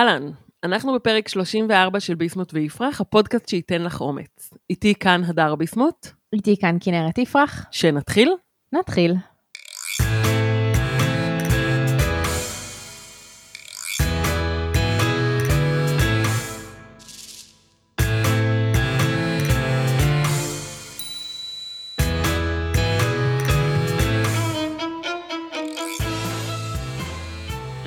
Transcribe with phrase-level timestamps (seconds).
[0.00, 0.30] אהלן,
[0.64, 4.50] אנחנו בפרק 34 של ביסמוט ויפרח, הפודקאסט שייתן לך אומץ.
[4.70, 6.06] איתי כאן הדר ביסמוט.
[6.32, 7.66] איתי כאן כנרת יפרח.
[7.70, 8.34] שנתחיל?
[8.72, 9.14] נתחיל.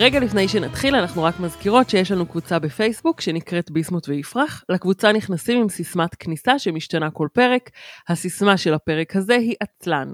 [0.04, 4.64] רגע לפני שנתחיל, אנחנו רק מזכירות שיש לנו קבוצה בפייסבוק שנקראת ביסמוט ויפרח.
[4.70, 7.70] לקבוצה נכנסים עם סיסמת כניסה שמשתנה כל פרק.
[8.08, 10.12] הסיסמה של הפרק הזה היא עצלן.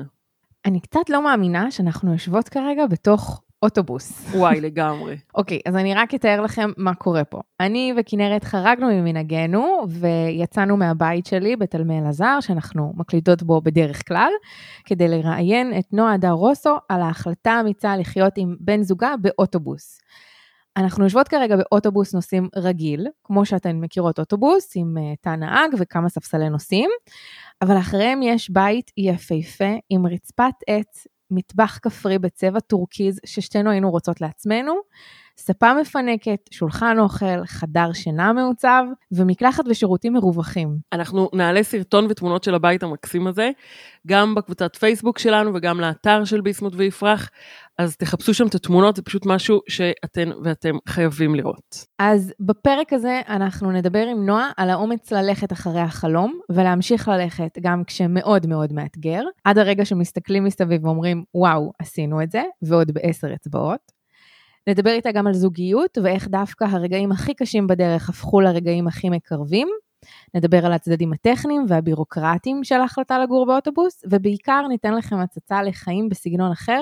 [0.65, 4.35] אני קצת לא מאמינה שאנחנו יושבות כרגע בתוך אוטובוס.
[4.35, 5.17] וואי, לגמרי.
[5.35, 7.41] אוקיי, אז אני רק אתאר לכם מה קורה פה.
[7.59, 14.31] אני וכנרת חרגנו ממנהגנו ויצאנו מהבית שלי בתלמי אלעזר, שאנחנו מקליטות בו בדרך כלל,
[14.85, 19.99] כדי לראיין את נועה דר רוסו על ההחלטה האמיצה לחיות עם בן זוגה באוטובוס.
[20.77, 26.09] אנחנו יושבות כרגע באוטובוס נוסעים רגיל, כמו שאתן מכירות אוטובוס, עם uh, תא נהג וכמה
[26.09, 26.89] ספסלי נוסעים,
[27.61, 34.21] אבל אחריהם יש בית יפהפה עם רצפת עץ מטבח כפרי בצבע טורקיז ששתינו היינו רוצות
[34.21, 34.75] לעצמנו,
[35.39, 40.77] ספה מפנקת, שולחן אוכל, חדר שינה מעוצב ומקלחת ושירותים מרווחים.
[40.93, 43.51] אנחנו נעלה סרטון ותמונות של הבית המקסים הזה,
[44.07, 47.29] גם בקבוצת פייסבוק שלנו וגם לאתר של ביסמוט ויפרח,
[47.77, 51.85] אז תחפשו שם את התמונות, זה פשוט משהו שאתן ואתם חייבים לראות.
[51.99, 57.83] אז בפרק הזה אנחנו נדבר עם נועה על האומץ ללכת אחרי החלום, ולהמשיך ללכת גם
[57.83, 63.98] כשמאוד מאוד מאתגר, עד הרגע שמסתכלים מסביב ואומרים, וואו, עשינו את זה, ועוד בעשר אצבעות.
[64.67, 69.67] נדבר איתה גם על זוגיות ואיך דווקא הרגעים הכי קשים בדרך הפכו לרגעים הכי מקרבים.
[70.35, 76.51] נדבר על הצדדים הטכניים והבירוקרטיים של ההחלטה לגור באוטובוס, ובעיקר ניתן לכם הצצה לחיים בסגנון
[76.51, 76.81] אחר,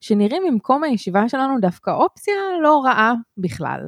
[0.00, 3.80] שנראים ממקום הישיבה שלנו דווקא אופציה לא רעה בכלל.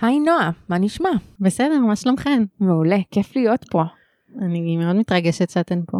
[0.00, 1.10] היי נועה, מה נשמע?
[1.40, 2.44] בסדר, מה שלומכן?
[2.60, 3.82] מעולה, כיף להיות פה.
[4.40, 5.98] אני מאוד מתרגשת שאתן פה.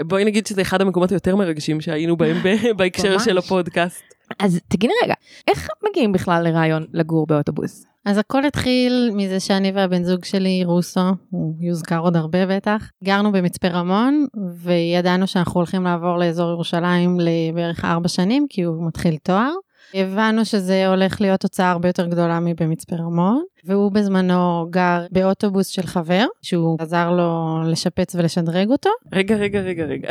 [0.00, 2.36] בואי נגיד שזה אחד המקומות היותר מרגשים שהיינו בהם
[2.76, 4.09] בהקשר של הפודקאסט.
[4.38, 5.14] אז תגידי רגע,
[5.48, 7.86] איך מגיעים בכלל לרעיון לגור באוטובוס?
[8.04, 13.32] אז הכל התחיל מזה שאני והבן זוג שלי, רוסו, הוא יוזכר עוד הרבה בטח, גרנו
[13.32, 14.26] במצפה רמון,
[14.56, 19.50] וידענו שאנחנו הולכים לעבור לאזור ירושלים לבערך ארבע שנים, כי הוא מתחיל תואר.
[19.94, 25.82] הבנו שזה הולך להיות הוצאה הרבה יותר גדולה מבמצפה רמון, והוא בזמנו גר באוטובוס של
[25.82, 28.90] חבר, שהוא עזר לו לשפץ ולשדרג אותו.
[29.12, 30.08] רגע, רגע, רגע, רגע.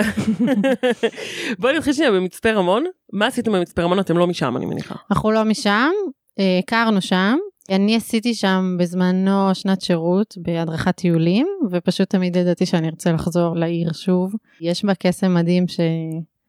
[1.59, 2.84] בואי נתחיל שנייה במצפה רמון.
[3.13, 4.00] מה עשיתם במצפה רמון?
[4.00, 4.95] אתם לא משם, אני מניחה.
[5.12, 5.91] אנחנו לא משם,
[6.39, 7.38] אה, הכרנו שם.
[7.69, 13.94] אני עשיתי שם בזמנו שנת שירות בהדרכת טיולים, ופשוט תמיד ידעתי שאני ארצה לחזור לעיר
[13.94, 14.34] שוב.
[14.62, 15.79] יש בה קסם מדהים ש...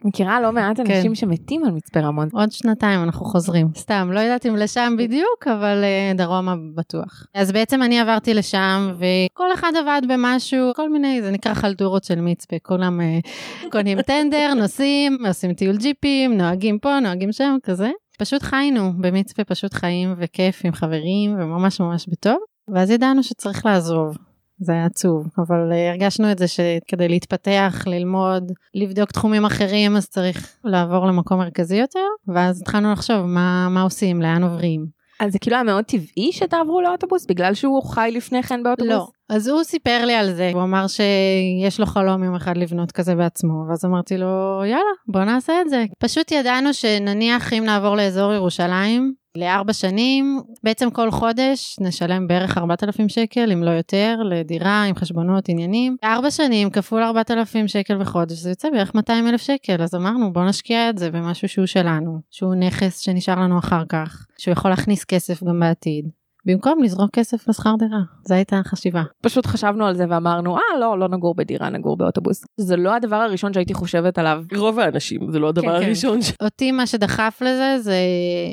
[0.04, 0.92] מכירה לא מעט כן.
[0.96, 2.28] אנשים שמתים על מצפה רמון.
[2.32, 3.68] עוד שנתיים אנחנו חוזרים.
[3.76, 7.26] סתם, לא יודעת אם לשם בדיוק, אבל uh, דרומה בטוח.
[7.34, 12.20] אז בעצם אני עברתי לשם, וכל אחד עבד במשהו, כל מיני, זה נקרא חלטורות של
[12.20, 12.56] מצפה.
[12.62, 17.90] כולם uh, קונים טנדר, נוסעים, עושים טיול ג'יפים, נוהגים פה, נוהגים שם, כזה.
[18.18, 22.38] פשוט חיינו במצפה, פשוט חיים וכיף עם חברים, וממש ממש בטוב.
[22.74, 24.16] ואז ידענו שצריך לעזוב.
[24.60, 30.08] זה היה עצוב, אבל uh, הרגשנו את זה שכדי להתפתח, ללמוד, לבדוק תחומים אחרים, אז
[30.08, 35.00] צריך לעבור למקום מרכזי יותר, ואז התחלנו לחשוב מה, מה עושים, לאן עוברים.
[35.20, 38.92] אז זה כאילו היה מאוד טבעי שתעברו לאוטובוס בגלל שהוא חי לפני כן באוטובוס?
[38.92, 42.92] לא, אז הוא סיפר לי על זה, הוא אמר שיש לו חלום יום אחד לבנות
[42.92, 45.84] כזה בעצמו, ואז אמרתי לו, יאללה, בוא נעשה את זה.
[45.98, 53.08] פשוט ידענו שנניח אם נעבור לאזור ירושלים, לארבע שנים, בעצם כל חודש נשלם בערך 4,000
[53.08, 55.96] שקל, אם לא יותר, לדירה עם חשבונות, עניינים.
[56.04, 60.44] ארבע שנים כפול 4,000 שקל בחודש, זה יוצא בערך 200 אלף שקל, אז אמרנו בוא
[60.44, 65.04] נשקיע את זה במשהו שהוא שלנו, שהוא נכס שנשאר לנו אחר כך, שהוא יכול להכניס
[65.04, 66.19] כסף גם בעתיד.
[66.46, 69.02] במקום לזרוק כסף לשכר דירה, זו הייתה החשיבה.
[69.22, 72.44] פשוט חשבנו על זה ואמרנו, אה, לא, לא נגור בדירה, נגור באוטובוס.
[72.60, 74.42] זה לא הדבר הראשון שהייתי חושבת עליו.
[74.56, 75.86] רוב האנשים, זה לא הדבר כן, כן.
[75.86, 76.22] הראשון.
[76.22, 77.94] ש- אותי מה שדחף לזה זה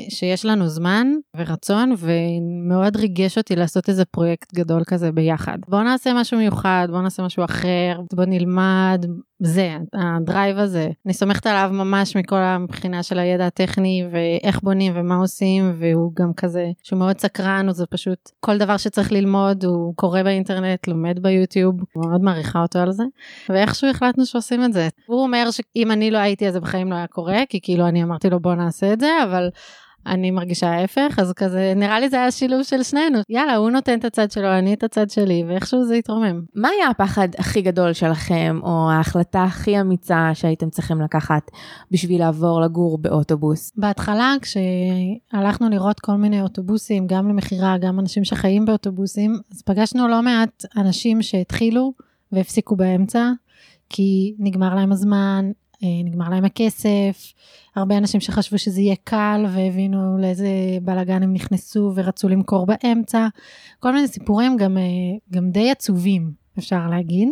[0.08, 1.06] שיש לנו זמן
[1.36, 5.58] ורצון ומאוד ריגש אותי לעשות איזה פרויקט גדול כזה ביחד.
[5.68, 9.06] בוא נעשה משהו מיוחד, בוא נעשה משהו אחר, בוא נלמד,
[9.40, 10.88] זה, הדרייב הזה.
[11.06, 16.32] אני סומכת עליו ממש מכל הבחינה של הידע הטכני ואיך בונים ומה עושים והוא גם
[16.36, 21.74] כזה שהוא מאוד סקרן, זה פשוט כל דבר שצריך ללמוד הוא קורא באינטרנט, לומד ביוטיוב,
[21.96, 23.04] מאוד מעריכה אותו על זה.
[23.48, 24.88] ואיכשהו החלטנו שעושים את זה.
[25.06, 28.02] הוא אומר שאם אני לא הייתי אז זה בחיים לא היה קורה, כי כאילו אני
[28.02, 29.48] אמרתי לו בוא נעשה את זה, אבל
[30.08, 33.18] אני מרגישה ההפך, אז כזה, נראה לי זה היה שילוב של שנינו.
[33.28, 36.42] יאללה, הוא נותן את הצד שלו, אני את הצד שלי, ואיכשהו זה התרומם.
[36.54, 41.50] מה היה הפחד הכי גדול שלכם, או ההחלטה הכי אמיצה שהייתם צריכים לקחת
[41.90, 43.72] בשביל לעבור לגור באוטובוס?
[43.76, 50.22] בהתחלה, כשהלכנו לראות כל מיני אוטובוסים, גם למכירה, גם אנשים שחיים באוטובוסים, אז פגשנו לא
[50.22, 51.92] מעט אנשים שהתחילו
[52.32, 53.30] והפסיקו באמצע,
[53.88, 55.50] כי נגמר להם הזמן,
[55.82, 57.32] אה, נגמר להם הכסף,
[57.78, 60.48] הרבה אנשים שחשבו שזה יהיה קל והבינו לאיזה
[60.82, 63.28] בלאגן הם נכנסו ורצו למכור באמצע,
[63.80, 64.82] כל מיני סיפורים גם, אה,
[65.32, 67.28] גם די עצובים, אפשר להגיד,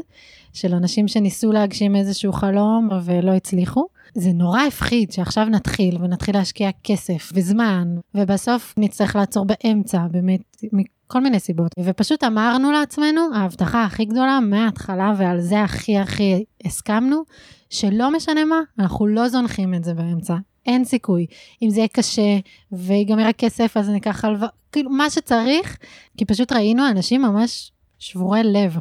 [0.52, 3.86] של אנשים שניסו להגשים איזשהו חלום ולא הצליחו.
[4.18, 10.40] זה נורא הפחיד שעכשיו נתחיל ונתחיל להשקיע כסף וזמן, ובסוף נצטרך לעצור באמצע, באמת,
[10.72, 11.72] מכל מיני סיבות.
[11.84, 17.22] ופשוט אמרנו לעצמנו, ההבטחה הכי גדולה מההתחלה, ועל זה הכי הכי הסכמנו,
[17.70, 20.34] שלא משנה מה, אנחנו לא זונחים את זה באמצע.
[20.66, 21.26] אין סיכוי.
[21.62, 22.38] אם זה יהיה קשה
[22.72, 25.76] ויגמר הכסף, אז ניקח הלוואה, כאילו, מה שצריך,
[26.16, 28.78] כי פשוט ראינו אנשים ממש שבורי לב.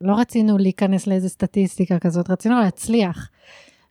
[0.00, 3.28] לא רצינו להיכנס לאיזה סטטיסטיקה כזאת, רצינו להצליח.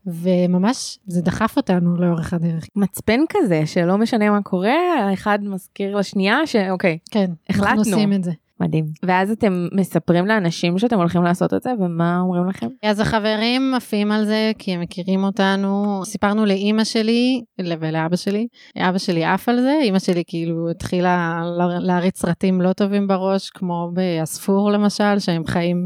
[0.05, 2.65] וממש זה דחף אותנו לאורך הדרך.
[2.75, 7.69] מצפן כזה שלא משנה מה קורה, האחד מזכיר לשנייה שאוקיי, כן, החלטנו.
[7.69, 8.31] אנחנו עושים את זה.
[8.63, 8.85] מדהים.
[9.03, 12.67] ואז אתם מספרים לאנשים שאתם הולכים לעשות את זה, ומה אומרים לכם?
[12.83, 16.01] אז החברים עפים על זה, כי הם מכירים אותנו.
[16.05, 18.47] סיפרנו לאימא שלי ולאבא שלי.
[18.77, 21.41] אבא שלי עף על זה, אימא שלי כאילו התחילה
[21.79, 25.83] להריץ סרטים לא טובים בראש, כמו באספור למשל, שהם חיים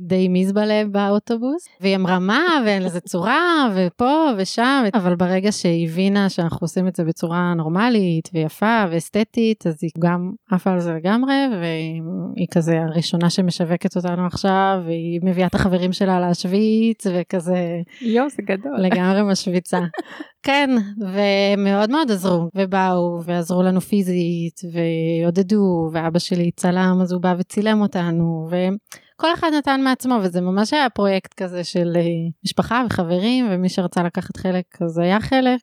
[0.00, 1.68] בדי מזבלה באוטובוס.
[1.80, 6.96] והיא אמרה מה, ואין לזה צורה, ופה ושם, אבל ברגע שהיא הבינה שאנחנו עושים את
[6.96, 12.02] זה בצורה נורמלית ויפה ואסתטית, אז היא גם עפה על זה לגמרי, והיא
[12.36, 17.80] היא כזה הראשונה שמשווקת אותנו עכשיו, והיא מביאה את החברים שלה להשוויץ, וכזה...
[18.00, 18.76] יואו, זה גדול.
[18.78, 19.80] לגמרי משוויצה.
[20.46, 20.70] כן,
[21.00, 27.80] ומאוד מאוד עזרו, ובאו, ועזרו לנו פיזית, ועודדו, ואבא שלי צלם, אז הוא בא וצילם
[27.80, 32.02] אותנו, וכל אחד נתן מעצמו, וזה ממש היה פרויקט כזה של אה,
[32.44, 35.60] משפחה וחברים, ומי שרצה לקחת חלק, אז היה חלק.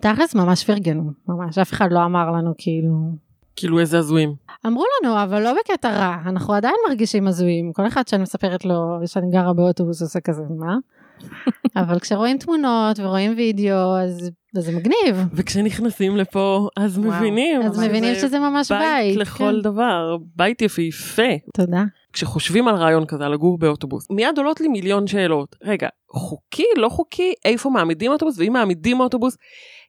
[0.00, 3.23] תכלס ממש פרגנו, ממש, אף אחד לא אמר לנו כאילו,
[3.56, 4.34] כאילו איזה הזויים.
[4.66, 7.72] אמרו לנו, אבל לא בקטע רע, אנחנו עדיין מרגישים הזויים.
[7.72, 8.74] כל אחד שאני מספרת לו
[9.06, 10.76] שאני גרה באוטובוס עושה כזה, מה?
[11.82, 15.26] אבל כשרואים תמונות ורואים וידאו, אז זה מגניב.
[15.32, 17.10] וכשנכנסים לפה, אז וואו.
[17.10, 17.62] מבינים.
[17.62, 18.80] אז מבינים שזה ממש בית.
[18.80, 19.62] בית לכל כן.
[19.62, 21.32] דבר, בית יפהפה.
[21.56, 21.84] תודה.
[22.12, 25.56] כשחושבים על רעיון כזה, לגור באוטובוס, מיד עולות לי מיליון שאלות.
[25.62, 29.36] רגע, חוקי, לא חוקי, איפה מעמידים אוטובוס, ואם מעמידים אוטובוס,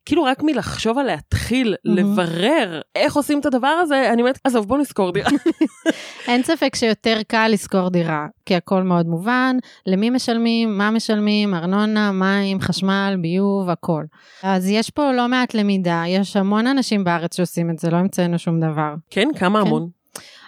[0.05, 1.91] כאילו רק מלחשוב על להתחיל mm-hmm.
[1.91, 5.29] לברר איך עושים את הדבר הזה, אני אומרת, עזוב בוא נשכור דירה.
[6.27, 12.11] אין ספק שיותר קל לשכור דירה, כי הכל מאוד מובן, למי משלמים, מה משלמים, ארנונה,
[12.11, 14.03] מים, חשמל, ביוב, הכל.
[14.43, 18.39] אז יש פה לא מעט למידה, יש המון אנשים בארץ שעושים את זה, לא המצאנו
[18.39, 18.93] שום דבר.
[19.09, 19.67] כן, כמה כן.
[19.67, 19.89] המון.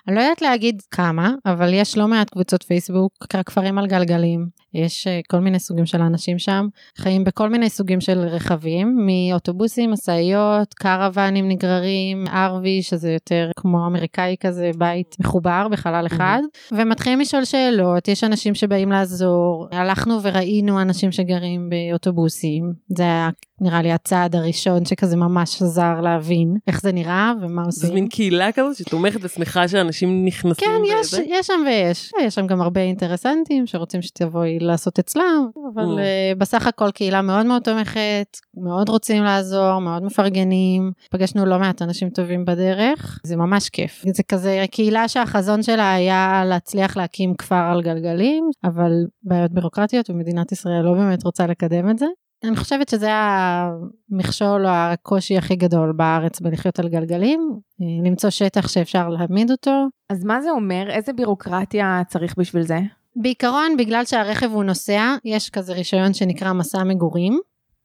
[0.08, 3.12] אני לא יודעת להגיד כמה, אבל יש לא מעט קבוצות פייסבוק,
[3.46, 4.48] כפרים על גלגלים,
[4.78, 9.92] יש uh, כל מיני סוגים של אנשים שם, חיים בכל מיני סוגים של רכבים, מאוטובוסים,
[9.92, 16.76] משאיות, קרוונים נגררים, ארווי, שזה יותר כמו אמריקאי כזה, בית מחובר בחלל אחד, mm-hmm.
[16.78, 23.30] ומתחילים לשאול שאלות, יש אנשים שבאים לעזור, הלכנו וראינו אנשים שגרים באוטובוסים, זה היה
[23.62, 27.90] נראה לי הצעד הראשון שכזה ממש עזר להבין איך זה נראה ומה עושים.
[27.90, 30.68] זה מין קהילה כזאת שתומכת ושמחה שאנשים נכנסים.
[30.68, 32.12] כן, יש, יש שם ויש.
[32.22, 35.98] יש שם גם הרבה אינטרסנטים שרוצים שתבואי לעשות אצלם, אבל mm.
[35.98, 40.92] uh, בסך הכל קהילה מאוד מאוד תומכת, מאוד רוצים לעזור, מאוד מפרגנים.
[41.12, 44.04] פגשנו לא מעט אנשים טובים בדרך, זה ממש כיף.
[44.14, 48.92] זה כזה קהילה שהחזון שלה היה להצליח להקים כפר על גלגלים, אבל
[49.24, 52.06] בעיות בירוקרטיות ומדינת ישראל לא באמת רוצה לקדם את זה.
[52.44, 57.60] אני חושבת שזה המכשול או הקושי הכי גדול בארץ בלחיות על גלגלים,
[58.06, 59.88] למצוא שטח שאפשר להעמיד אותו.
[60.10, 60.90] אז מה זה אומר?
[60.90, 62.80] איזה בירוקרטיה צריך בשביל זה?
[63.22, 67.40] בעיקרון, בגלל שהרכב הוא נוסע, יש כזה רישיון שנקרא מסע מגורים.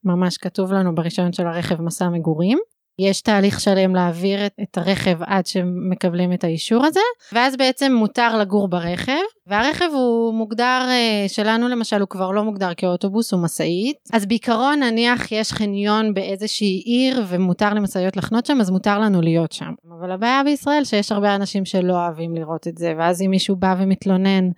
[0.05, 2.59] ממש כתוב לנו ברישיון של הרכב מסע מגורים.
[2.99, 7.01] יש תהליך שלם להעביר את, את הרכב עד שמקבלים את האישור הזה,
[7.33, 9.13] ואז בעצם מותר לגור ברכב,
[9.47, 14.81] והרכב הוא מוגדר, אה, שלנו למשל הוא כבר לא מוגדר כאוטובוס, הוא משאית, אז בעיקרון
[14.81, 19.73] נניח יש חניון באיזושהי עיר ומותר למשאיות לחנות שם, אז מותר לנו להיות שם.
[20.01, 23.75] אבל הבעיה בישראל שיש הרבה אנשים שלא אוהבים לראות את זה, ואז אם מישהו בא
[23.79, 24.49] ומתלונן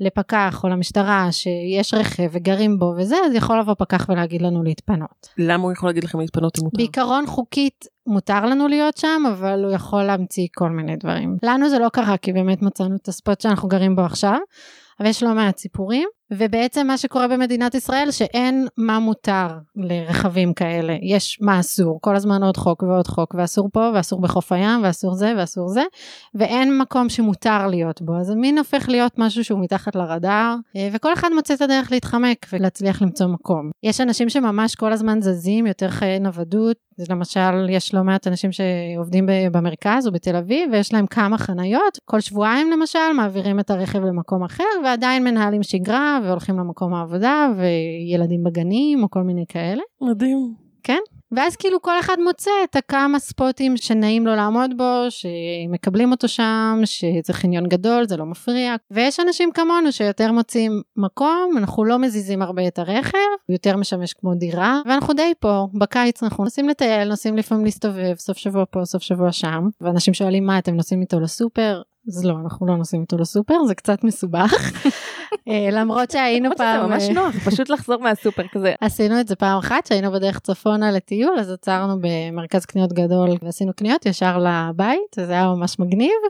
[0.00, 5.28] לפקח או למשטרה שיש רכב וגרים בו וזה, אז יכול לבוא פקח ולהגיד לנו להתפנות.
[5.38, 6.76] למה הוא יכול להגיד לכם להתפנות אם מותר?
[6.76, 11.36] בעיקרון חוקית מותר לנו להיות שם, אבל הוא יכול להמציא כל מיני דברים.
[11.42, 14.38] לנו זה לא קרה, כי באמת מצאנו את הספוט שאנחנו גרים בו עכשיו,
[15.00, 16.08] אבל יש לא מעט סיפורים.
[16.30, 22.42] ובעצם מה שקורה במדינת ישראל שאין מה מותר לרכבים כאלה, יש מה אסור, כל הזמן
[22.42, 25.82] עוד חוק ועוד חוק, ואסור פה ואסור בחוף הים ואסור זה ואסור זה,
[26.34, 31.12] ואין מקום שמותר להיות בו, אז המין הופך להיות משהו שהוא מתחת לרדאר, אה, וכל
[31.12, 33.70] אחד מוצא את הדרך להתחמק ולהצליח למצוא מקום.
[33.82, 36.76] יש אנשים שממש כל הזמן זזים, יותר חיי נוודות,
[37.10, 42.20] למשל יש לא מעט אנשים שעובדים במרכז או בתל אביב ויש להם כמה חניות, כל
[42.20, 49.02] שבועיים למשל מעבירים את הרכב למקום אחר ועדיין מנהלים שגרה והולכים למקום העבודה וילדים בגנים
[49.02, 49.82] או כל מיני כאלה.
[50.00, 50.54] מדהים.
[50.82, 51.00] כן?
[51.32, 56.80] ואז כאילו כל אחד מוצא את הכמה ספוטים שנעים לו לעמוד בו, שמקבלים אותו שם,
[56.84, 58.74] שזה חניון גדול, זה לא מפריע.
[58.90, 64.34] ויש אנשים כמונו שיותר מוצאים מקום, אנחנו לא מזיזים הרבה את הרכב, יותר משמש כמו
[64.34, 69.02] דירה, ואנחנו די פה, בקיץ אנחנו נוסעים לטייל, נוסעים לפעמים להסתובב, סוף שבוע פה, סוף
[69.02, 71.82] שבוע שם, ואנשים שואלים מה, אתם נוסעים איתו לסופר?
[72.08, 74.52] אז לא, אנחנו לא נוסעים איתו לסופר, זה קצת מסובך.
[75.48, 76.80] אה, למרות שהיינו פעם...
[76.80, 78.74] זה ממש נוח, פשוט לחזור מהסופר כזה.
[78.80, 83.72] עשינו את זה פעם אחת, שהיינו בדרך צפונה לטיול, אז עצרנו במרכז קניות גדול ועשינו
[83.76, 86.20] קניות ישר לבית, זה היה ממש מגניב,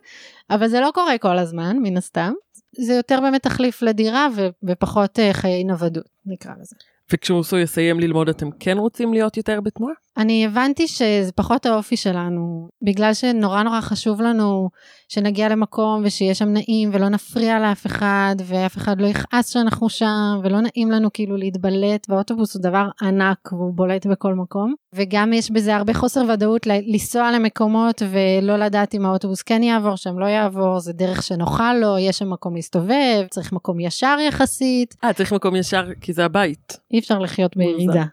[0.51, 2.33] אבל זה לא קורה כל הזמן, מן הסתם.
[2.79, 4.29] זה יותר באמת תחליף לדירה
[4.65, 6.77] ופחות אה, חיי נוודות, נקרא לזה.
[7.13, 9.95] וכשרוסו יסיים ללמוד אתם כן רוצים להיות יותר בתנועה?
[10.17, 14.71] אני הבנתי שזה פחות האופי שלנו, בגלל שנורא נורא חשוב לנו
[15.09, 20.41] שנגיע למקום ושיהיה שם נעים ולא נפריע לאף אחד ואף אחד לא יכעס שאנחנו שם
[20.43, 25.51] ולא נעים לנו כאילו להתבלט והאוטובוס הוא דבר ענק והוא בולט בכל מקום וגם יש
[25.51, 30.81] בזה הרבה חוסר ודאות לנסוע למקומות ולא לדעת אם האוטובוס כן יעבור שם לא יעבור
[30.81, 34.97] זה דרך שנוחה לו יש שם מקום להסתובב צריך מקום ישר יחסית.
[35.05, 36.79] אה צריך מקום ישר כי זה הבית.
[36.93, 38.05] אי אפשר לחיות בירידה.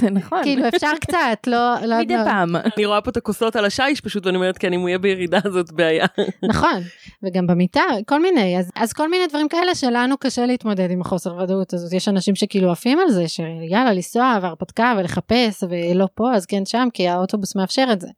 [0.00, 0.42] זה נכון.
[0.42, 1.74] כאילו אפשר קצת, לא...
[1.86, 2.56] לא מדי פעם.
[2.56, 5.38] אני רואה פה את הכוסות על השיש פשוט ואני אומרת כן אם הוא יהיה בירידה
[5.52, 6.06] זאת בעיה.
[6.48, 6.82] נכון,
[7.22, 11.36] וגם במיטה, כל מיני, אז, אז כל מיני דברים כאלה שלנו קשה להתמודד עם החוסר
[11.36, 11.92] ודאות הזאת.
[11.92, 16.88] יש אנשים שכאילו עפים על זה, שיאללה לנסוע והרפתקה ולחפש ולא פה אז כן שם
[16.94, 18.08] כי האוטובוס מאפשר את זה.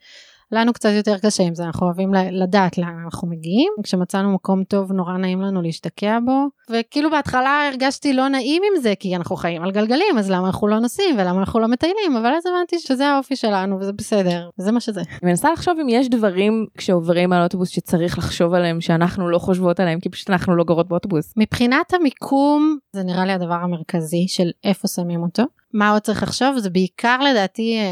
[0.53, 3.73] לנו קצת יותר קשה עם זה, אנחנו אוהבים לדעת לאן אנחנו מגיעים.
[3.83, 8.95] כשמצאנו מקום טוב נורא נעים לנו להשתקע בו, וכאילו בהתחלה הרגשתי לא נעים עם זה,
[9.01, 12.33] כי אנחנו חיים על גלגלים, אז למה אנחנו לא נוסעים ולמה אנחנו לא מטיילים, אבל
[12.35, 15.01] אז הבנתי שזה האופי שלנו וזה בסדר, וזה מה שזה.
[15.01, 19.81] אני מנסה לחשוב אם יש דברים כשעוברים על אוטובוס שצריך לחשוב עליהם שאנחנו לא חושבות
[19.81, 21.33] עליהם, כי פשוט אנחנו לא גרות באוטובוס.
[21.37, 25.43] מבחינת המיקום, זה נראה לי הדבר המרכזי של איפה שמים אותו.
[25.73, 27.85] מה עוד צריך לחשוב זה בעיקר לדעתי אה,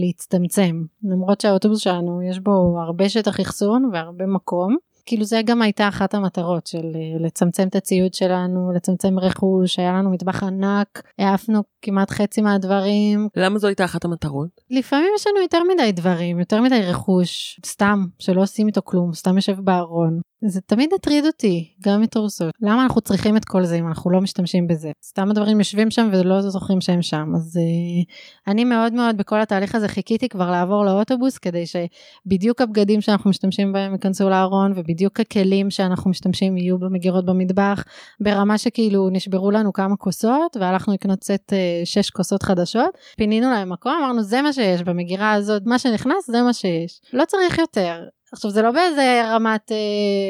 [0.00, 5.88] להצטמצם למרות שהאוטובוס שלנו יש בו הרבה שטח אחסון והרבה מקום כאילו זה גם הייתה
[5.88, 11.62] אחת המטרות של אה, לצמצם את הציוד שלנו, לצמצם רכוש, היה לנו מטבח ענק, העפנו
[11.82, 13.28] כמעט חצי מהדברים.
[13.36, 14.48] למה זו הייתה אחת המטרות?
[14.70, 19.36] לפעמים יש לנו יותר מדי דברים, יותר מדי רכוש, סתם, שלא עושים איתו כלום, סתם
[19.36, 20.20] יושב בארון.
[20.44, 22.54] זה תמיד הטריד אותי, גם מתורסות.
[22.62, 24.90] למה אנחנו צריכים את כל זה אם אנחנו לא משתמשים בזה?
[25.04, 27.32] סתם הדברים יושבים שם ולא זוכרים שהם שם.
[27.36, 33.00] אז uh, אני מאוד מאוד בכל התהליך הזה חיכיתי כבר לעבור לאוטובוס כדי שבדיוק הבגדים
[33.00, 37.84] שאנחנו משתמשים בהם ייכנסו לארון ובדיוק הכלים שאנחנו משתמשים יהיו במגירות במטבח,
[38.20, 41.54] ברמה שכאילו נשברו לנו כמה כוסות והלכנו לקנות סט uh,
[41.84, 46.42] שש כוסות חדשות, פינינו להם מקום, אמרנו זה מה שיש במגירה הזאת, מה שנכנס זה
[46.42, 47.00] מה שיש.
[47.12, 48.04] לא צריך יותר.
[48.32, 49.76] עכשיו זה לא באיזה רמת אה,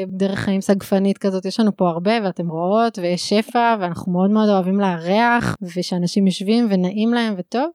[0.07, 4.49] דרך חיים סגפנית כזאת יש לנו פה הרבה ואתם רואות ויש שפע ואנחנו מאוד מאוד
[4.49, 7.69] אוהבים לארח ושאנשים יושבים ונעים להם וטוב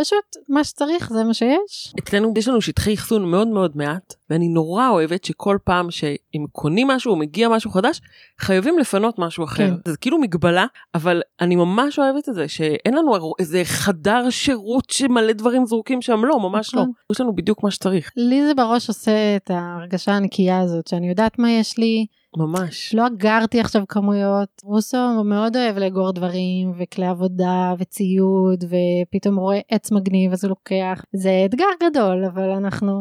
[0.00, 1.94] פשוט מה שצריך זה מה שיש.
[1.98, 6.88] אצלנו יש לנו שטחי אחסון מאוד מאוד מעט ואני נורא אוהבת שכל פעם שאם קונים
[6.88, 8.00] משהו או מגיע משהו חדש
[8.40, 9.68] חייבים לפנות משהו אחר.
[9.68, 9.74] כן.
[9.90, 15.32] זה כאילו מגבלה אבל אני ממש אוהבת את זה שאין לנו איזה חדר שירות שמלא
[15.32, 16.80] דברים זרוקים שם לא ממש לא.
[16.80, 16.92] נכון.
[17.12, 18.10] יש לנו בדיוק מה שצריך.
[18.16, 22.06] לי זה בראש עושה את ההרגשה הנקייה הזאת שאני יודעת מה יש לי.
[22.38, 22.94] ממש.
[22.94, 24.48] לא אגרתי עכשיו כמויות.
[24.64, 31.02] רוסו מאוד אוהב לאגור דברים וכלי עבודה וציוד ופתאום רואה עץ מגניב אז הוא לוקח.
[31.12, 32.92] זה אתגר גדול אבל אנחנו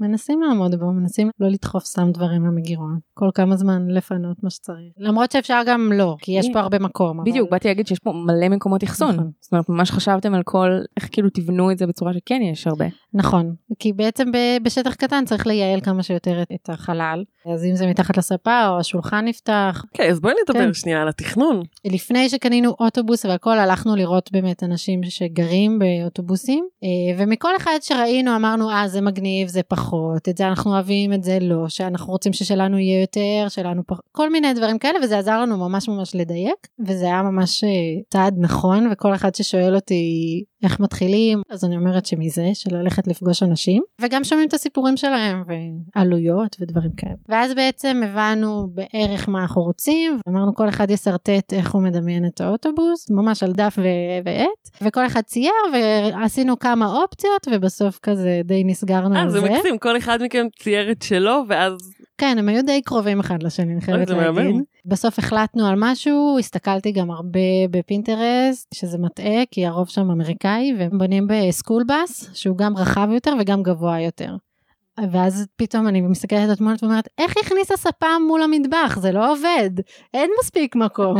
[0.00, 2.98] מנסים לעמוד בו, מנסים לא לדחוף סתם דברים למגירון.
[3.14, 4.92] כל כמה זמן לפנות מה שצריך.
[4.98, 7.24] למרות שאפשר גם לא, כי יש פה הרבה מקום.
[7.24, 9.14] בדיוק, באתי להגיד שיש פה מלא מקומות אחסון.
[9.14, 9.30] נכון.
[9.40, 12.86] זאת אומרת, ממש חשבתם על כל, איך כאילו תבנו את זה בצורה שכן יש הרבה.
[13.14, 14.28] נכון, כי בעצם
[14.62, 17.24] בשטח קטן צריך לייעל כמה שיותר את החלל.
[17.54, 19.84] אז אם זה מתחת לספה או השולחן נפתח.
[19.92, 20.74] אוקיי, אז בואי נדבר כן.
[20.74, 21.62] שנייה על התכנון.
[21.84, 28.70] לפני שקנינו אוטובוס והכל הלכנו לראות באמת אנשים שגרים באוטובוסים, אה, ומכל אחד שראינו אמרנו,
[28.70, 32.78] אה, זה מגניב, זה פחות, את זה אנחנו אוהבים, את זה לא, שאנחנו רוצים ששלנו
[32.78, 37.04] יהיה יותר, שלנו פחות, כל מיני דברים כאלה, וזה עזר לנו ממש ממש לדייק, וזה
[37.04, 37.68] היה ממש אה,
[38.10, 43.42] צעד נכון, וכל אחד ששואל אותי, איך מתחילים, אז אני אומרת שמזה, של ללכת לפגוש
[43.42, 45.42] אנשים, וגם שומעים את הסיפורים שלהם,
[45.96, 47.14] ועלויות ודברים כאלה.
[47.28, 52.40] ואז בעצם הבנו בערך מה אנחנו רוצים, אמרנו כל אחד ישרטט איך הוא מדמיין את
[52.40, 53.82] האוטובוס, ממש על דף ו-
[54.24, 59.50] ועט, וכל אחד צייר, ועשינו כמה אופציות, ובסוף כזה די נסגרנו אה, על זה זה.
[59.50, 61.72] מקסים, כל אחד מכם צייר את שלו, ואז...
[62.18, 64.62] כן, הם היו די קרובים אחד לשני, אני חייבת זה להגיד.
[64.84, 70.98] בסוף החלטנו על משהו, הסתכלתי גם הרבה בפינטרסט, שזה מטעה, כי הרוב שם אמריקאי, והם
[70.98, 74.36] בונים בסקול בס, שהוא גם רחב יותר וגם גבוה יותר.
[75.10, 78.98] ואז פתאום אני מסתכלת על התמונות ואומרת, איך הכניסה ספה מול המטבח?
[79.00, 79.70] זה לא עובד,
[80.14, 81.16] אין מספיק מקום.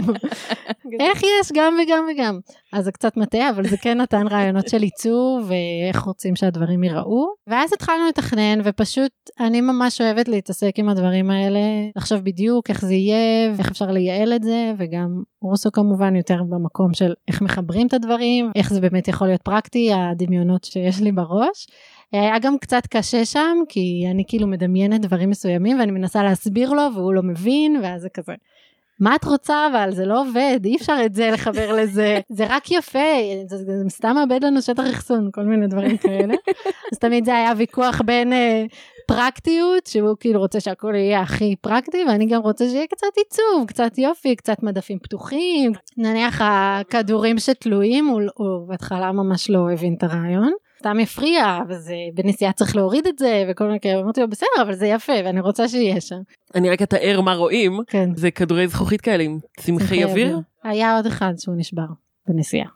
[1.00, 2.38] איך יש גם וגם וגם?
[2.72, 7.26] אז זה קצת מטעה, אבל זה כן נתן רעיונות של עיצוב ואיך רוצים שהדברים ייראו.
[7.46, 11.60] ואז התחלנו לתכנן, ופשוט אני ממש אוהבת להתעסק עם הדברים האלה,
[11.96, 16.94] לחשוב בדיוק איך זה יהיה, ואיך אפשר לייעל את זה, וגם רוסו כמובן יותר במקום
[16.94, 21.66] של איך מחברים את הדברים, איך זה באמת יכול להיות פרקטי, הדמיונות שיש לי בראש.
[22.12, 26.82] היה גם קצת קשה שם, כי אני כאילו מדמיינת דברים מסוימים, ואני מנסה להסביר לו,
[26.94, 28.34] והוא לא מבין, ואז זה כזה.
[29.00, 32.70] מה את רוצה אבל זה לא עובד אי אפשר את זה לחבר לזה זה רק
[32.70, 32.98] יפה
[33.46, 36.34] זה, זה, זה סתם מאבד לנו שטח אחסון כל מיני דברים כאלה
[36.92, 38.64] אז תמיד זה היה ויכוח בין אה,
[39.06, 43.98] פרקטיות שהוא כאילו רוצה שהכל יהיה הכי פרקטי ואני גם רוצה שיהיה קצת עיצוב קצת
[43.98, 50.52] יופי קצת מדפים פתוחים נניח הכדורים שתלויים הוא, הוא בהתחלה ממש לא הבין את הרעיון.
[50.78, 54.74] סתם הפריע וזה בנסיעה צריך להוריד את זה וכל מיני כאלה אמרתי לו בסדר אבל
[54.74, 56.18] זה יפה ואני רוצה שיהיה שם.
[56.54, 58.10] אני רק אתאר מה רואים, כן.
[58.16, 60.38] זה כדורי זכוכית כאלה עם צמחי אוויר.
[60.64, 61.86] היה עוד אחד שהוא נשבר
[62.28, 62.68] בנסיעה.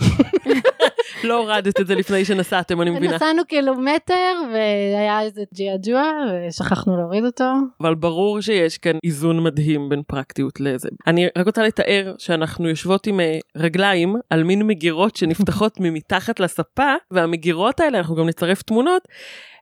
[1.26, 3.14] לא הורדת את זה לפני שנסעתם, אני מבינה.
[3.14, 6.12] נסענו קילומטר והיה איזה ג'יאג'ואה
[6.48, 7.44] ושכחנו להוריד אותו.
[7.80, 10.88] אבל ברור שיש כאן איזון מדהים בין פרקטיות לזה.
[11.06, 16.94] אני רק רוצה לתאר שאנחנו יושבות עם אה, רגליים על מין מגירות שנפתחות ממתחת לספה,
[17.10, 19.02] והמגירות האלה, אנחנו גם נצרף תמונות,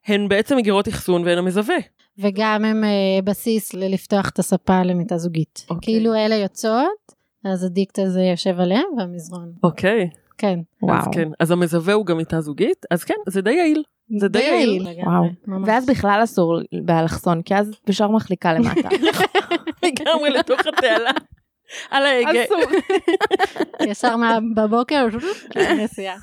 [0.06, 1.76] הן בעצם מגירות אחסון והן המזווה.
[2.18, 5.66] וגם הם אה, בסיס ללפתוח את הספה למיטה זוגית.
[5.70, 5.94] אוקיי.
[5.94, 7.12] כאילו אלה יוצאות,
[7.44, 9.52] אז הדיקט הזה יושב עליהם והמזרון.
[9.62, 10.10] אוקיי.
[10.38, 10.58] כן.
[10.88, 13.82] אז כן, אז המזווה הוא גם מיטה זוגית, אז כן, זה די יעיל.
[14.18, 14.86] זה די יעיל.
[15.04, 15.24] וואו.
[15.46, 15.68] ממש.
[15.68, 18.88] ואז בכלל אסור באלכסון, כי אז ישר מחליקה למטה.
[19.84, 21.10] לגמרי לתוך התעלה.
[21.90, 22.44] על ההגה.
[22.44, 22.60] אסור.
[23.90, 24.16] ישר
[24.56, 25.06] בבוקר,
[25.84, 26.16] נסיעה.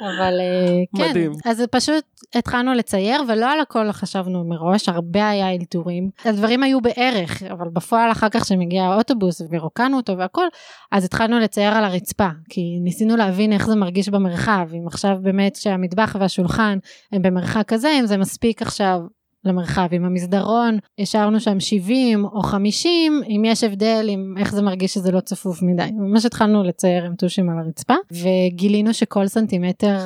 [0.00, 1.32] אבל אה, כן, מדהים.
[1.44, 6.10] אז פשוט התחלנו לצייר ולא על הכל חשבנו מראש, הרבה היה אלתורים.
[6.24, 10.46] הדברים היו בערך, אבל בפועל אחר כך שמגיע האוטובוס ורוקנו אותו והכל,
[10.92, 15.56] אז התחלנו לצייר על הרצפה, כי ניסינו להבין איך זה מרגיש במרחב, אם עכשיו באמת
[15.56, 16.78] שהמטבח והשולחן
[17.12, 19.00] הם במרחק כזה, אם זה מספיק עכשיו
[19.44, 24.94] למרחב, עם המסדרון השארנו שם 70 או 50, אם יש הבדל עם איך זה מרגיש
[24.94, 25.90] שזה לא צפוף מדי.
[25.92, 29.98] ממש התחלנו לצייר עם טושים על הרצפה, וגילינו שכל סנטימטר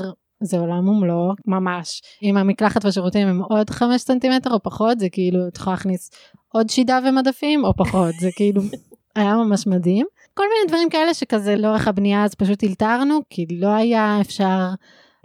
[0.43, 2.03] זה עולם ומלואו, ממש.
[2.23, 6.11] אם המקלחת והשירותים הם עוד 5 סנטימטר או פחות, זה כאילו, את יכולה להכניס
[6.49, 8.63] עוד שידה ומדפים או פחות, זה כאילו,
[9.17, 10.07] היה ממש מדהים.
[10.35, 14.59] כל מיני דברים כאלה שכזה לאורך הבנייה אז פשוט הלתרנו, כי לא היה אפשר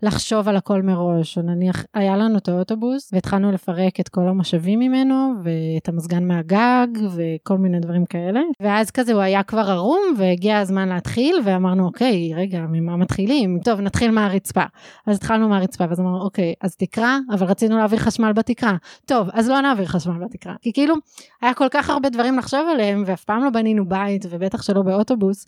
[0.03, 4.79] לחשוב על הכל מראש, או נניח היה לנו את האוטובוס והתחלנו לפרק את כל המושבים
[4.79, 8.41] ממנו ואת המזגן מהגג וכל מיני דברים כאלה.
[8.59, 13.59] ואז כזה הוא היה כבר ערום והגיע הזמן להתחיל ואמרנו אוקיי רגע ממה מתחילים?
[13.63, 14.63] טוב נתחיל מהרצפה.
[15.07, 18.75] אז התחלנו מהרצפה ואז אמרנו אוקיי אז תקרה אבל רצינו להעביר חשמל בתקרה.
[19.05, 20.53] טוב אז לא נעביר חשמל בתקרה.
[20.61, 20.95] כי כאילו
[21.41, 25.45] היה כל כך הרבה דברים לחשוב עליהם ואף פעם לא בנינו בית ובטח שלא באוטובוס.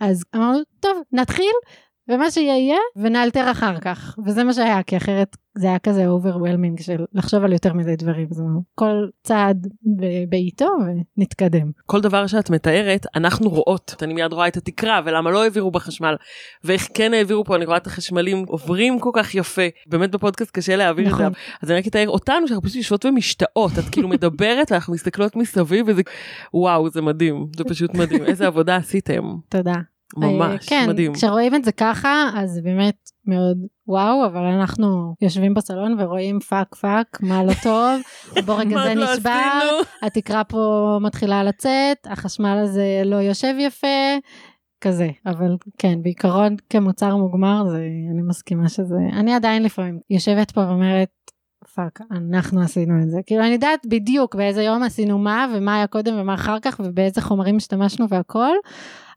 [0.00, 1.52] אז אמרנו טוב נתחיל
[2.08, 6.80] ומה שיהיה יהיה ונאלתר אחר כך וזה מה שהיה כי אחרת זה היה כזה overwhelming
[6.80, 9.66] של לחשוב על יותר מדי דברים אומרת, כל צעד
[10.28, 10.68] בעיתו
[11.16, 11.70] ונתקדם.
[11.86, 13.94] כל דבר שאת מתארת, אנחנו רואות.
[14.02, 16.14] אני מיד רואה את התקרה, ולמה לא העבירו בחשמל,
[16.64, 19.62] ואיך כן העבירו פה, אני רואה את החשמלים עוברים כל כך יפה.
[19.86, 21.26] באמת בפודקאסט קשה להעביר את נכון.
[21.26, 21.40] זה.
[21.62, 23.72] אז אני רק אתאר אותנו, שאנחנו פשוט יושבות ומשתאות.
[23.78, 26.02] את כאילו מדברת, ואנחנו מסתכלות מסביב, וזה...
[26.54, 27.46] וואו, זה מדהים.
[27.56, 28.24] זה פשוט מדהים.
[28.24, 29.22] איזה עבודה עשיתם.
[29.48, 29.97] תודה.
[30.16, 31.14] ממש, אה, כן, מדהים.
[31.14, 37.18] כשרואים את זה ככה אז באמת מאוד וואו אבל אנחנו יושבים בסלון ורואים fuck fuck
[37.20, 38.00] מה לא טוב
[38.46, 39.80] בוא רגע זה לא נשבר?
[40.02, 44.16] התקרה פה מתחילה לצאת החשמל הזה לא יושב יפה
[44.80, 50.60] כזה אבל כן בעיקרון כמוצר מוגמר זה אני מסכימה שזה אני עדיין לפעמים יושבת פה
[50.60, 51.08] ואומרת
[51.74, 55.86] fuck אנחנו עשינו את זה כאילו אני יודעת בדיוק באיזה יום עשינו מה ומה היה
[55.86, 58.54] קודם ומה אחר כך ובאיזה חומרים השתמשנו והכל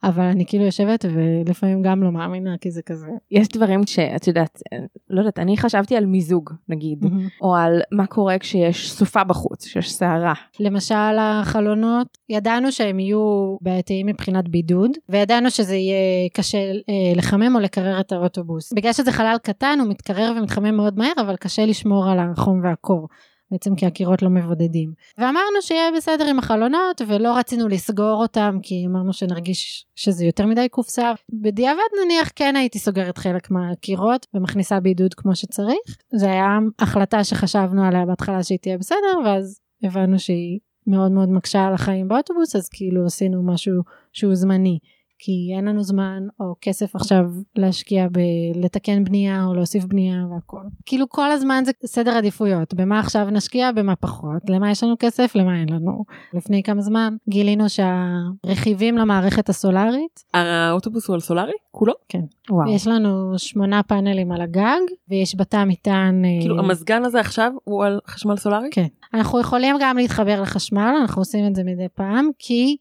[0.04, 3.08] אבל אני כאילו יושבת ולפעמים גם לא מאמינה, כי זה כזה.
[3.32, 4.62] יש דברים שאת יודעת,
[5.10, 7.06] לא יודעת, אני חשבתי על מיזוג נגיד,
[7.42, 10.34] או על מה קורה כשיש סופה בחוץ, כשיש סערה.
[10.60, 17.60] למשל החלונות, ידענו שהם יהיו בעייתיים מבחינת בידוד, וידענו שזה יהיה קשה אה, לחמם או
[17.60, 18.74] לקרר את האוטובוס.
[18.74, 23.08] בגלל שזה חלל קטן הוא מתקרר ומתחמם מאוד מהר, אבל קשה לשמור על החום והקור.
[23.52, 24.94] בעצם כי הקירות לא מבודדים.
[25.18, 30.70] ואמרנו שיהיה בסדר עם החלונות ולא רצינו לסגור אותם כי אמרנו שנרגיש שזה יותר מדי
[30.70, 31.14] קופסה.
[31.42, 35.98] בדיעבד נניח כן הייתי סוגרת חלק מהקירות ומכניסה בידוד כמו שצריך.
[36.16, 41.68] זה היה החלטה שחשבנו עליה בהתחלה שהיא תהיה בסדר ואז הבנו שהיא מאוד מאוד מקשה
[41.68, 43.74] על החיים באוטובוס אז כאילו עשינו משהו
[44.14, 44.80] שהוא זמני.
[45.24, 47.24] כי אין לנו זמן או כסף עכשיו
[47.56, 50.62] להשקיע בלתקן בנייה או להוסיף בנייה והכל.
[50.86, 55.36] כאילו כל הזמן זה סדר עדיפויות, במה עכשיו נשקיע, במה פחות, למה יש לנו כסף,
[55.36, 56.04] למה אין לנו.
[56.34, 60.24] לפני כמה זמן גילינו שהרכיבים למערכת הסולארית.
[60.34, 61.54] האוטובוס הוא על סולארי?
[61.72, 61.94] כולו?
[62.10, 62.22] כן.
[62.50, 62.70] וואו.
[62.70, 66.26] יש לנו שמונה פאנלים על הגג ויש בתא מטען.
[66.26, 68.70] אה, כאילו המזגן הזה עכשיו הוא על חשמל סולארי?
[68.72, 68.88] כן.
[69.14, 72.78] אנחנו יכולים גם להתחבר לחשמל, אנחנו עושים את זה מדי פעם כי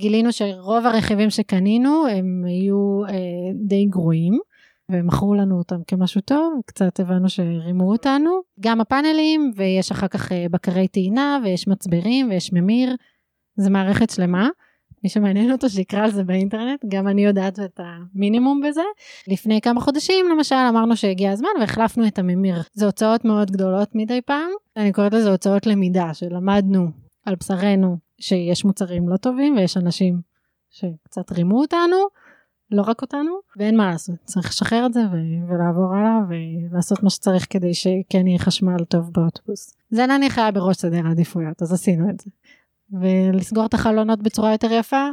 [0.00, 3.14] גילינו שרוב הרכיבים שקנינו הם היו אה,
[3.54, 4.38] די גרועים.
[4.92, 8.40] ומכרו לנו אותם כמשהו טוב, קצת הבנו שרימו אותנו.
[8.60, 12.96] גם הפאנלים, ויש אחר כך אה, בקרי טעינה, ויש מצברים, ויש ממיר,
[13.56, 14.48] זה מערכת שלמה.
[15.04, 18.82] מי שמעניין אותו שיקרא על זה באינטרנט, גם אני יודעת את המינימום בזה.
[19.28, 22.62] לפני כמה חודשים למשל אמרנו שהגיע הזמן והחלפנו את הממיר.
[22.72, 26.88] זה הוצאות מאוד גדולות מדי פעם, אני קוראת לזה הוצאות למידה, שלמדנו
[27.26, 30.20] על בשרנו שיש מוצרים לא טובים ויש אנשים
[30.70, 31.96] שקצת רימו אותנו,
[32.70, 37.10] לא רק אותנו, ואין מה לעשות, צריך לשחרר את זה ו- ולעבור הלאה ולעשות מה
[37.10, 39.76] שצריך כדי שכן יהיה חשמל טוב באוטובוס.
[39.90, 42.30] זה נניח היה בראש סדר העדיפויות, אז עשינו את זה.
[42.92, 45.08] ולסגור את החלונות בצורה יותר יפה,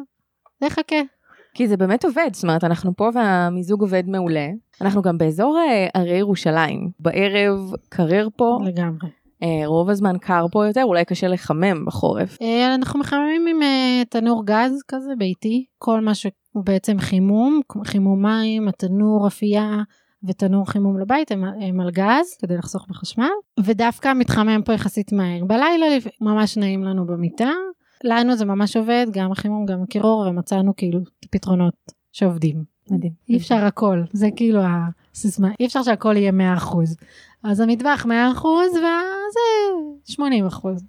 [0.62, 1.02] זה חכה.
[1.54, 4.48] כי זה באמת עובד, זאת אומרת, אנחנו פה והמיזוג עובד מעולה.
[4.82, 5.60] אנחנו גם באזור
[5.94, 6.92] הרי אה, ירושלים.
[7.00, 8.58] בערב קרר פה.
[8.66, 9.10] לגמרי.
[9.44, 12.38] אה, רוב הזמן קר פה יותר, אולי קשה לחמם בחורף.
[12.42, 18.22] אה, אנחנו מחממים עם אה, תנור גז כזה ביתי, כל מה שהוא בעצם חימום, חימום
[18.22, 19.82] מים, התנור, אפייה.
[20.24, 25.46] ותנור חימום לבית הם, הם על גז כדי לחסוך בחשמל ודווקא מתחמם פה יחסית מהר
[25.46, 25.86] בלילה
[26.22, 27.52] ממש נעים לנו במיטה
[28.04, 31.00] לנו זה ממש עובד גם החימום גם הקירור ומצאנו כאילו
[31.32, 31.74] פתרונות
[32.12, 32.64] שעובדים.
[32.92, 33.12] מדהים.
[33.30, 34.62] אי אפשר הכל זה כאילו
[35.14, 36.64] הסיסמה אי אפשר שהכל יהיה 100%.
[37.44, 38.80] אז המטבח 100% וזה
[40.10, 40.16] 80%,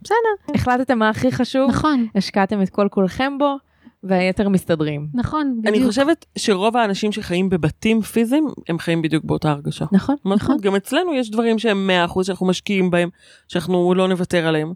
[0.02, 0.54] בסדר.
[0.54, 2.06] החלטתם מה הכי חשוב, נכון.
[2.14, 3.56] השקעתם את כל כולכם בו.
[4.02, 5.08] והיתר מסתדרים.
[5.14, 5.76] נכון, בדיוק.
[5.76, 9.84] אני חושבת שרוב האנשים שחיים בבתים פיזיים, הם חיים בדיוק באותה הרגשה.
[9.92, 10.56] נכון, נכון.
[10.60, 13.08] גם אצלנו יש דברים שהם 100% שאנחנו משקיעים בהם,
[13.48, 14.72] שאנחנו לא נוותר עליהם.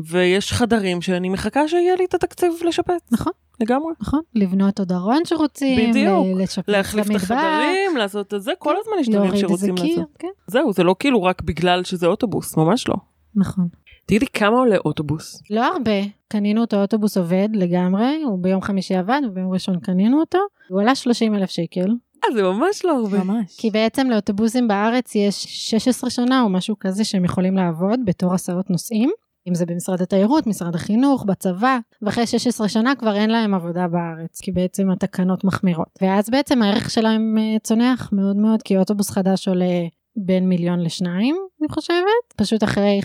[0.00, 3.08] ויש חדרים שאני מחכה שיהיה לי את התקציב לשפץ.
[3.12, 3.32] נכון.
[3.60, 3.92] לגמרי.
[4.00, 8.94] נכון, לבנות עוד ארון שרוצים, בדיוק, לשפץ להחליף את החדרים, לעשות את זה, כל הזמן
[9.00, 10.16] יש דברים שרוצים לעשות.
[10.18, 10.28] כן.
[10.46, 12.94] זהו, זה לא כאילו רק בגלל שזה אוטובוס, ממש לא.
[13.36, 13.68] נכון.
[14.06, 15.42] תגידי כמה עולה אוטובוס?
[15.50, 20.38] לא הרבה, קנינו אותו אוטובוס עובד לגמרי, הוא ביום חמישי עבד וביום ראשון קנינו אותו,
[20.68, 21.88] הוא עלה 30 אלף שקל.
[22.24, 23.24] אה, זה ממש לא הרבה.
[23.24, 23.56] ממש.
[23.58, 28.70] כי בעצם לאוטובוסים בארץ יש 16 שנה או משהו כזה שהם יכולים לעבוד בתור הסעות
[28.70, 29.10] נוסעים.
[29.48, 34.40] אם זה במשרד התיירות, משרד החינוך, בצבא, ואחרי 16 שנה כבר אין להם עבודה בארץ,
[34.40, 35.98] כי בעצם התקנות מחמירות.
[36.02, 41.36] ואז בעצם הערך שלהם אה, צונח מאוד מאוד, כי אוטובוס חדש עולה בין מיליון לשניים,
[41.60, 42.34] אני חושבת.
[42.36, 43.00] פשוט אחרי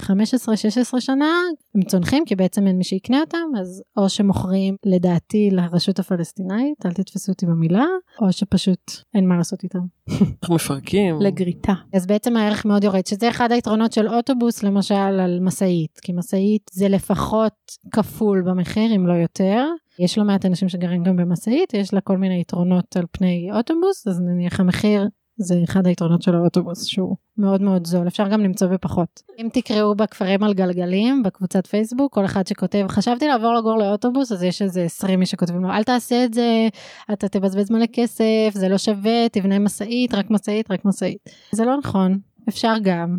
[0.96, 1.32] 15-16 שנה
[1.76, 6.94] הם צונחים כי בעצם אין מי שיקנה אותם, אז או שמוכרים לדעתי לרשות הפלסטינאית, אל
[6.94, 7.86] תתפסו אותי במילה,
[8.22, 9.80] או שפשוט אין מה לעשות איתם.
[10.42, 11.22] אנחנו מפרקים.
[11.22, 11.74] לגריטה.
[11.94, 16.72] אז בעצם הערך מאוד יורד, שזה אחד היתרונות של אוטובוס למשל על משאית, כי משאית
[16.74, 17.54] זה לפחות
[17.92, 19.66] כפול במחיר אם לא יותר.
[20.00, 24.08] יש לא מעט אנשים שגרים גם במשאית, יש לה כל מיני יתרונות על פני אוטובוס,
[24.08, 28.68] אז נניח המחיר זה אחד היתרונות של האוטובוס שהוא מאוד מאוד זול אפשר גם למצוא
[28.68, 29.22] בפחות.
[29.40, 34.44] אם תקראו בכפרים על גלגלים בקבוצת פייסבוק כל אחד שכותב חשבתי לעבור לגור לאוטובוס אז
[34.44, 36.68] יש איזה 20 מי שכותבים לו אל תעשה את זה
[37.14, 41.30] אתה תבזבז מלא כסף זה לא שווה תבנה משאית רק משאית רק משאית.
[41.52, 42.20] זה לא נכון
[42.50, 43.18] אפשר גם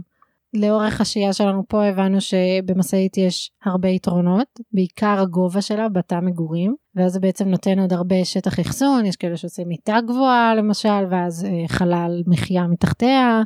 [0.54, 7.12] לאורך השהייה שלנו פה הבנו שבמשאית יש הרבה יתרונות, בעיקר הגובה שלה בתא מגורים, ואז
[7.12, 11.68] זה בעצם נותן עוד הרבה שטח אחסון, יש כאלה שעושים מיטה גבוהה למשל, ואז אה,
[11.68, 13.42] חלל מחיה מתחתיה.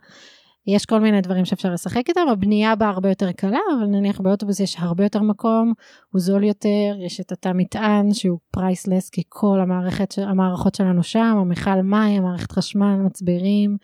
[0.66, 4.60] יש כל מיני דברים שאפשר לשחק איתם, הבנייה בה הרבה יותר קלה, אבל נניח באוטובוס
[4.60, 5.72] יש הרבה יותר מקום,
[6.12, 11.36] הוא זול יותר, יש את התא מטען שהוא פרייסלס, כי כל המערכת, המערכות שלנו שם,
[11.40, 13.76] המכל מים, מערכת חשמל, מצברים.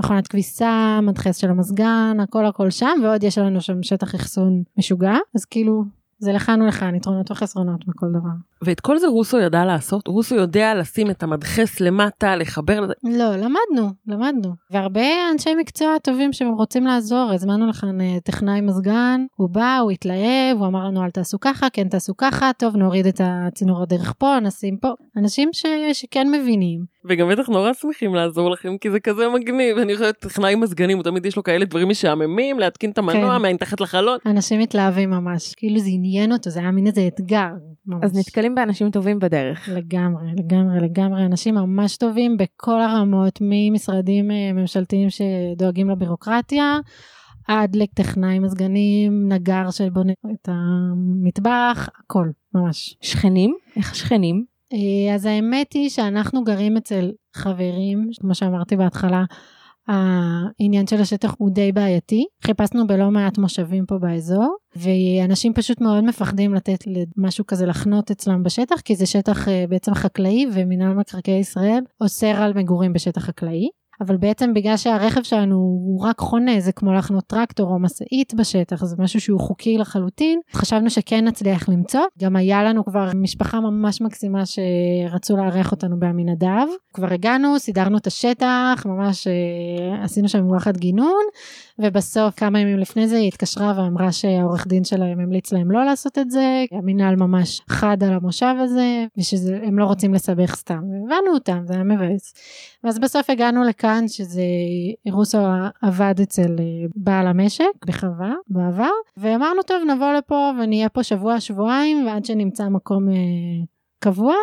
[0.00, 5.14] מכונת כביסה, מדחס של המזגן, הכל הכל שם, ועוד יש לנו שם שטח אחסון משוגע,
[5.34, 5.84] אז כאילו
[6.18, 8.51] זה לכאן ולכאן, יתרונות וחסרונות בכל דבר.
[8.64, 12.92] ואת כל זה רוסו ידע לעשות, רוסו יודע לשים את המדחס למטה, לחבר לזה.
[13.04, 14.52] לא, למדנו, למדנו.
[14.70, 20.58] והרבה אנשי מקצוע טובים שרוצים לעזור, הזמנו לכאן אה, טכנאי מזגן, הוא בא, הוא התלהב,
[20.58, 24.40] הוא אמר לנו אל תעשו ככה, כן תעשו ככה, טוב נוריד את הצינור הדרך פה,
[24.40, 24.88] נשים פה.
[25.16, 25.66] אנשים ש...
[25.92, 26.92] שכן מבינים.
[27.04, 31.04] וגם בטח נורא שמחים לעזור לכם כי זה כזה מגניב אני חושבת טכנאי מזגנים הוא
[31.04, 33.54] תמיד יש לו כאלה דברים משעממים להתקין את המנוע כן.
[33.54, 34.18] מתחת לחלון.
[34.26, 37.48] אנשים מתלהבים ממש, כאילו זה עניין אותו, זה היה מין איזה אתגר.
[37.86, 38.04] ממש.
[38.04, 39.68] אז נתקלים באנשים טובים בדרך.
[39.68, 46.78] לגמרי, לגמרי, לגמרי, אנשים ממש טובים בכל הרמות, ממשרדים אה, ממשלתיים שדואגים לבירוקרטיה,
[47.48, 52.96] עד לטכנאי מזגנים, נגר שבונה את המטבח, הכל, ממש.
[53.00, 53.54] שכנים?
[53.76, 54.44] איך השכנים?
[54.72, 59.24] אה, אז האמת היא שאנחנו גרים אצל חברים, כמו שאמרתי בהתחלה,
[59.88, 62.24] העניין של השטח הוא די בעייתי.
[62.44, 66.84] חיפשנו בלא מעט מושבים פה באזור, ואנשים פשוט מאוד מפחדים לתת
[67.16, 72.42] למשהו כזה לחנות אצלם בשטח, כי זה שטח אה, בעצם חקלאי, ומינהל מקרקעי ישראל אוסר
[72.42, 73.68] על מגורים בשטח חקלאי.
[74.06, 78.84] אבל בעצם בגלל שהרכב שלנו הוא רק חונה, זה כמו לחנות טרקטור או משאית בשטח,
[78.84, 82.00] זה משהו שהוא חוקי לחלוטין, חשבנו שכן נצליח למצוא.
[82.20, 86.66] גם היה לנו כבר משפחה ממש מקסימה שרצו לארח אותנו בעמינדב.
[86.94, 91.22] כבר הגענו, סידרנו את השטח, ממש אה, עשינו שם וואחד גינון,
[91.82, 96.18] ובסוף כמה ימים לפני זה היא התקשרה ואמרה שהעורך דין שלהם המליץ להם לא לעשות
[96.18, 101.62] את זה, המינהל ממש חד על המושב הזה, ושהם לא רוצים לסבך סתם, והבנו אותם,
[101.66, 102.34] זה היה מבאס.
[102.84, 104.42] ואז בסוף הגענו לכאן שזה
[105.10, 105.38] רוסו
[105.82, 106.64] עבד אצל אה,
[106.96, 113.08] בעל המשק בחווה בעבר, ואמרנו טוב נבוא לפה ונהיה פה שבוע שבועיים ועד שנמצא מקום
[113.08, 113.14] אה,
[113.98, 114.34] קבוע.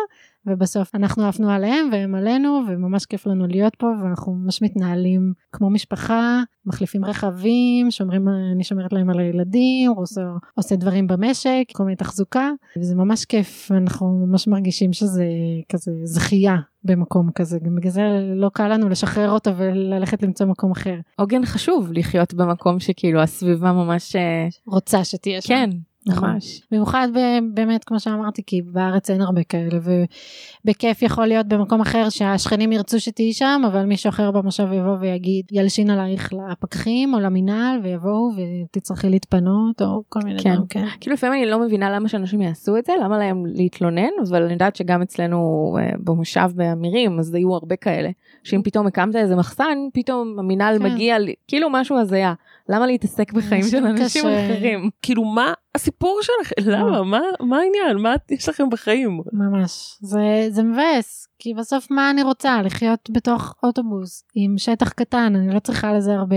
[0.46, 5.70] ובסוף אנחנו עפנו עליהם והם עלינו וממש כיף לנו להיות פה ואנחנו ממש מתנהלים כמו
[5.70, 10.20] משפחה מחליפים רכבים שומרים אני שומרת להם על הילדים רוסו
[10.54, 15.24] עושה דברים במשק כל מיני תחזוקה וזה ממש כיף ואנחנו ממש מרגישים שזה
[15.68, 18.02] כזה זכייה במקום כזה גם בגלל זה
[18.34, 20.94] לא קל לנו לשחרר אותו וללכת למצוא מקום אחר.
[21.16, 24.16] עוגן חשוב לחיות במקום שכאילו הסביבה ממש
[24.66, 25.48] רוצה שתהיה שם.
[25.48, 25.70] כן.
[26.06, 26.30] נכון.
[26.30, 26.62] ממש.
[26.70, 27.08] במיוחד
[27.54, 29.78] באמת כמו שאמרתי כי בארץ אין הרבה כאלה
[30.64, 35.44] ובכיף יכול להיות במקום אחר שהשכנים ירצו שתהיי שם אבל מישהו אחר במושב יבוא ויגיד
[35.52, 40.50] ילשין עלייך לפקחים או למינהל ויבואו ותצטרכי להתפנות או כל מיני כן.
[40.50, 40.86] דברים כאלה.
[41.00, 44.52] כאילו לפעמים אני לא מבינה למה שאנשים יעשו את זה למה להם להתלונן אבל אני
[44.52, 45.38] יודעת שגם אצלנו
[45.80, 48.10] אה, במושב באמירים אז היו הרבה כאלה
[48.44, 50.84] שאם פתאום הקמת איזה מחסן פתאום המינהל כן.
[50.84, 51.16] מגיע
[51.48, 52.34] כאילו משהו הזיה
[52.68, 54.46] למה להתעסק בחיים של אנשים קשה.
[54.46, 54.90] אחרים.
[55.02, 57.02] כאילו מה הסיפור שלכם למה?
[57.02, 58.02] מה מה העניין?
[58.02, 59.20] מה יש לכם בחיים?
[59.32, 59.98] ממש.
[60.00, 62.62] זה זה מבאס כי בסוף מה אני רוצה?
[62.62, 66.36] לחיות בתוך אוטובוס עם שטח קטן אני לא צריכה לזה הרבה.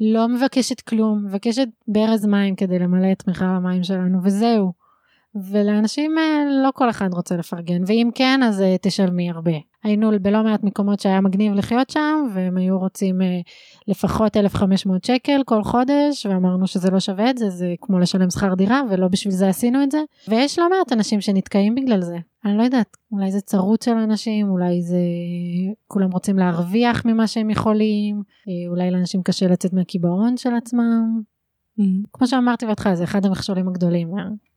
[0.00, 4.83] לא מבקשת כלום מבקשת ברז מים כדי למלא את מכל המים שלנו וזהו.
[5.34, 9.52] ולאנשים אה, לא כל אחד רוצה לפרגן ואם כן אז אה, תשלמי הרבה.
[9.84, 13.40] היינו בלא מעט מקומות שהיה מגניב לחיות שם והם היו רוצים אה,
[13.88, 18.54] לפחות 1500 שקל כל חודש ואמרנו שזה לא שווה את זה זה כמו לשלם שכר
[18.54, 19.98] דירה ולא בשביל זה עשינו את זה.
[20.28, 22.16] ויש לא מעט אנשים שנתקעים בגלל זה.
[22.44, 24.98] אני לא יודעת אולי זה צרות של אנשים אולי זה
[25.86, 28.22] כולם רוצים להרוויח ממה שהם יכולים
[28.68, 31.20] אולי לאנשים קשה לצאת מהקיבעון של עצמם.
[32.12, 34.08] כמו שאמרתי בהתחלה זה אחד המכשולים הגדולים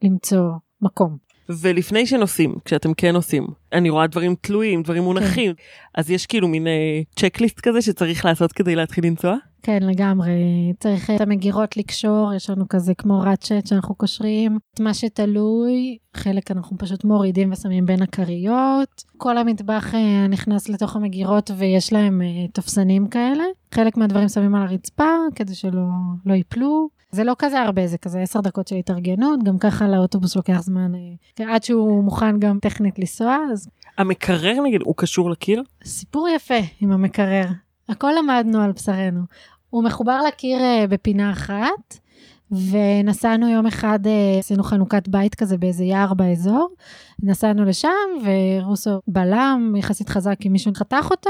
[0.03, 0.49] למצוא
[0.81, 1.17] מקום.
[1.49, 5.53] ולפני שנוסעים כשאתם כן עושים אני רואה דברים תלויים דברים מונחים
[5.97, 6.67] אז יש כאילו מין
[7.15, 9.35] צ'קליסט כזה שצריך לעשות כדי להתחיל לנסוע.
[9.63, 10.31] כן לגמרי.
[10.79, 14.59] צריך את המגירות לקשור יש לנו כזה כמו ראצ'ט שאנחנו קושרים.
[14.73, 19.03] את מה שתלוי חלק אנחנו פשוט מורידים ושמים בין הכריות.
[19.17, 23.43] כל המטבח אה, נכנס לתוך המגירות ויש להם אה, תופסנים כאלה.
[23.73, 25.81] חלק מהדברים שמים על הרצפה כדי שלא
[26.25, 30.35] לא ייפלו זה לא כזה הרבה זה כזה 10 דקות של התארגנות גם ככה לאוטובוס
[30.35, 35.63] לוקח זמן אה, עד שהוא מוכן גם טכנית לנסוע אז המקרר נגיד הוא קשור לקיר?
[35.83, 37.45] סיפור יפה עם המקרר.
[37.89, 39.21] הכל למדנו על בשרנו.
[39.69, 41.99] הוא מחובר לקיר אה, בפינה אחת
[42.51, 46.69] ונסענו יום אחד אה, עשינו חנוכת בית כזה באיזה יער באזור.
[47.23, 47.89] נסענו לשם
[48.23, 51.29] ורוסו בלם יחסית חזק כי מישהו חתך אותו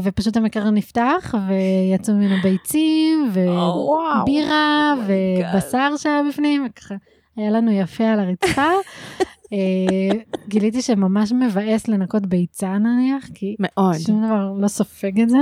[0.00, 6.94] ופשוט המקרר נפתח ויצאו ממנו ביצים ובירה Oh ובשר שהיה בפנים וככה
[7.36, 8.70] היה לנו יפה על הרצפה.
[9.52, 13.98] אה, גיליתי שממש מבאס לנקות ביצה נניח כי מאוד.
[13.98, 15.38] שום דבר לא סופג את זה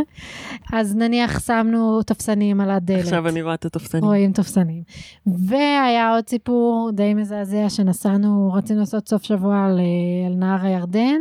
[0.73, 3.05] אז נניח שמנו תופסנים על הדלת.
[3.05, 4.05] עכשיו אני רואה את התופסנים.
[4.05, 4.83] רואים תופסנים.
[5.27, 11.19] והיה עוד סיפור די מזעזע שנסענו רצינו לעשות סוף שבוע על, אה, על נהר הירדן.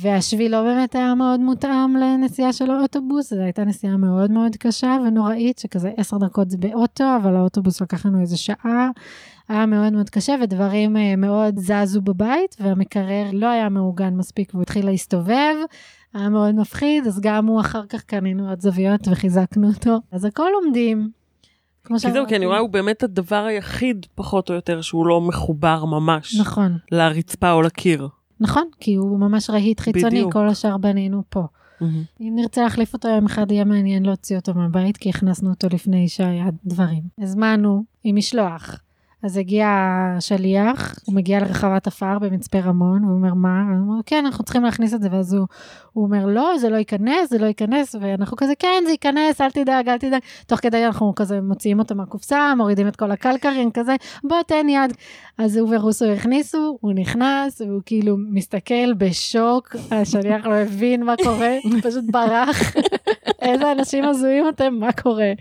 [0.00, 4.96] והשביל לא באמת היה מאוד מותאם לנסיעה של האוטובוס, זו הייתה נסיעה מאוד מאוד קשה
[5.06, 8.90] ונוראית, שכזה עשר דקות באוטו, אבל האוטובוס לקח לנו איזה שעה,
[9.48, 14.62] היה מאוד מאוד קשה ודברים אה, מאוד זזו בבית, והמקרר לא היה מעוגן מספיק והוא
[14.62, 15.54] התחיל להסתובב.
[16.14, 19.96] היה מאוד מפחיד, אז גם הוא אחר כך קנינו עוד זוויות וחיזקנו אותו.
[20.12, 21.10] אז הכל לומדים.
[21.84, 25.20] כמו כי זהו, כי אני רואה הוא באמת הדבר היחיד, פחות או יותר, שהוא לא
[25.20, 28.08] מחובר ממש נכון, לרצפה או לקיר.
[28.40, 30.32] נכון, כי הוא ממש רהיט חיצוני, בדיוק.
[30.32, 31.46] כל השאר בנינו פה.
[32.20, 36.08] אם נרצה להחליף אותו יום אחד יהיה מעניין להוציא אותו מהבית, כי הכנסנו אותו לפני
[36.08, 37.02] שהיה דברים.
[37.18, 38.83] הזמנו עם משלוח.
[39.24, 39.68] אז הגיע
[40.16, 43.62] השליח, הוא מגיע לרחבת עפר במצפה רמון, והוא אומר, מה?
[43.70, 45.46] אני אומר, כן, אנחנו צריכים להכניס את זה, ואז הוא,
[45.92, 49.50] הוא אומר, לא, זה לא ייכנס, זה לא ייכנס, ואנחנו כזה, כן, זה ייכנס, אל
[49.50, 50.20] תדאג, אל תדאג.
[50.46, 54.92] תוך כדי אנחנו כזה מוציאים אותו מהקופסה, מורידים את כל הקלקרים, כזה, בוא, תן יד.
[55.38, 61.56] אז הוא ורוסו הכניסו, הוא נכנס, והוא כאילו מסתכל בשוק, השליח לא הבין מה קורה,
[61.64, 62.62] הוא פשוט ברח.
[63.42, 65.32] איזה אנשים הזויים אתם, מה קורה?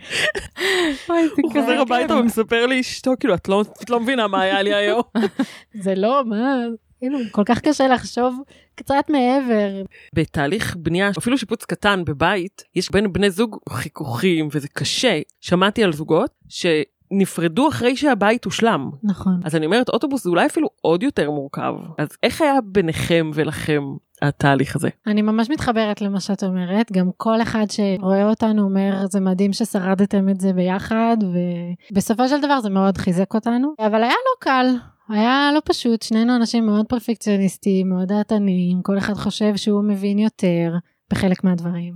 [1.07, 2.21] הוא חוזר הביתה כיף.
[2.21, 5.01] ומספר לאשתו, כאילו, את לא, את לא מבינה מה היה לי היום.
[5.83, 6.55] זה לא, מה,
[6.99, 8.39] כאילו, כל כך קשה לחשוב
[8.75, 9.83] קצת מעבר.
[10.13, 15.19] בתהליך בנייה, אפילו שיפוץ קטן בבית, יש בין בני זוג חיכוכים וזה קשה.
[15.41, 18.89] שמעתי על זוגות שנפרדו אחרי שהבית הושלם.
[19.03, 19.39] נכון.
[19.43, 21.73] אז אני אומרת, אוטובוס זה אולי אפילו עוד יותר מורכב.
[21.97, 23.83] אז איך היה ביניכם ולכם
[24.27, 24.89] התהליך הזה?
[25.07, 30.29] אני ממש מתחברת למה שאת אומרת, גם כל אחד שרואה אותנו אומר, זה מדהים ששרדתם
[30.29, 31.17] את זה ביחד,
[31.91, 34.67] ובסופו של דבר זה מאוד חיזק אותנו, אבל היה לא קל.
[35.09, 40.73] היה לא פשוט, שנינו אנשים מאוד פרפקציוניסטים, מאוד דעתניים, כל אחד חושב שהוא מבין יותר
[41.11, 41.93] בחלק מהדברים.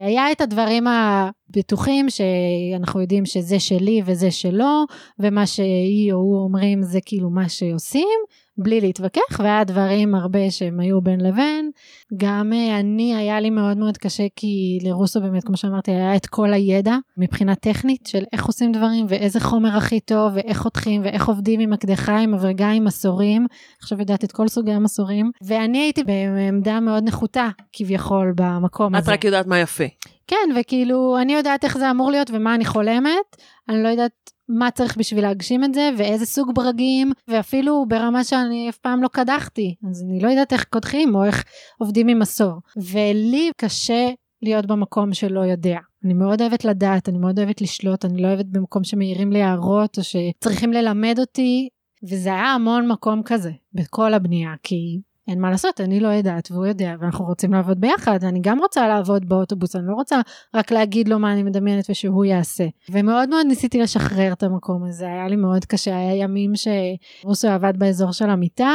[0.00, 4.84] היה את הדברים הבטוחים שאנחנו יודעים שזה שלי וזה שלו,
[5.18, 8.18] ומה שהיא או הוא אומרים זה כאילו מה שעושים,
[8.58, 11.70] בלי להתווכח, והיה דברים הרבה שהם היו בין לבין.
[12.16, 16.26] גם אה, אני, היה לי מאוד מאוד קשה, כי לרוסו באמת, כמו שאמרתי, היה את
[16.26, 21.28] כל הידע מבחינה טכנית של איך עושים דברים, ואיזה חומר הכי טוב, ואיך חותכים, ואיך
[21.28, 23.46] עובדים עם מקדחיים, הברגיים, מסורים.
[23.82, 25.30] עכשיו יודעת את כל סוגי המסורים.
[25.46, 29.12] ואני הייתי בעמדה מאוד נחותה, כביכול, במקום את הזה.
[29.12, 29.84] רק יודעת מה יפה.
[30.26, 33.36] כן, וכאילו, אני יודעת איך זה אמור להיות ומה אני חולמת,
[33.68, 38.68] אני לא יודעת מה צריך בשביל להגשים את זה, ואיזה סוג ברגים, ואפילו ברמה שאני
[38.68, 41.44] אף פעם לא קדחתי, אז אני לא יודעת איך קודחים או איך
[41.78, 42.54] עובדים עם מסור.
[42.76, 44.08] ולי קשה
[44.42, 45.78] להיות במקום שלא יודע.
[46.04, 49.98] אני מאוד אוהבת לדעת, אני מאוד אוהבת לשלוט, אני לא אוהבת במקום שמעירים לי הערות,
[49.98, 51.68] או שצריכים ללמד אותי,
[52.04, 56.66] וזה היה המון מקום כזה, בכל הבנייה, כי אין מה לעשות, אני לא יודעת והוא
[56.66, 60.20] יודע, ואנחנו רוצים לעבוד ביחד, אני גם רוצה לעבוד באוטובוס, אני לא רוצה
[60.54, 62.64] רק להגיד לו מה אני מדמיינת ושהוא יעשה.
[62.90, 67.72] ומאוד מאוד ניסיתי לשחרר את המקום הזה, היה לי מאוד קשה, היה ימים שרוסו עבד
[67.76, 68.72] באזור של המיטה,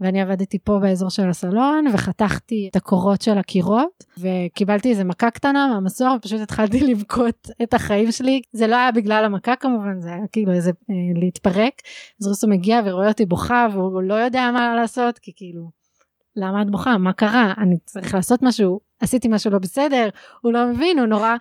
[0.00, 5.66] ואני עבדתי פה באזור של הסלון, וחתכתי את הקורות של הקירות, וקיבלתי איזה מכה קטנה
[5.66, 8.42] מהמסור, ופשוט התחלתי לבכות את החיים שלי.
[8.52, 11.72] זה לא היה בגלל המכה כמובן, זה היה כאילו איזה אה, להתפרק.
[12.20, 15.80] אז רוסו מגיע ורואה אותי בוכה, והוא לא יודע מה לעשות, כי כאילו...
[16.36, 16.98] למה את בוכה?
[16.98, 17.52] מה קרה?
[17.58, 20.08] אני צריך לעשות משהו, עשיתי משהו לא בסדר,
[20.40, 21.36] הוא לא מבין, הוא נורא,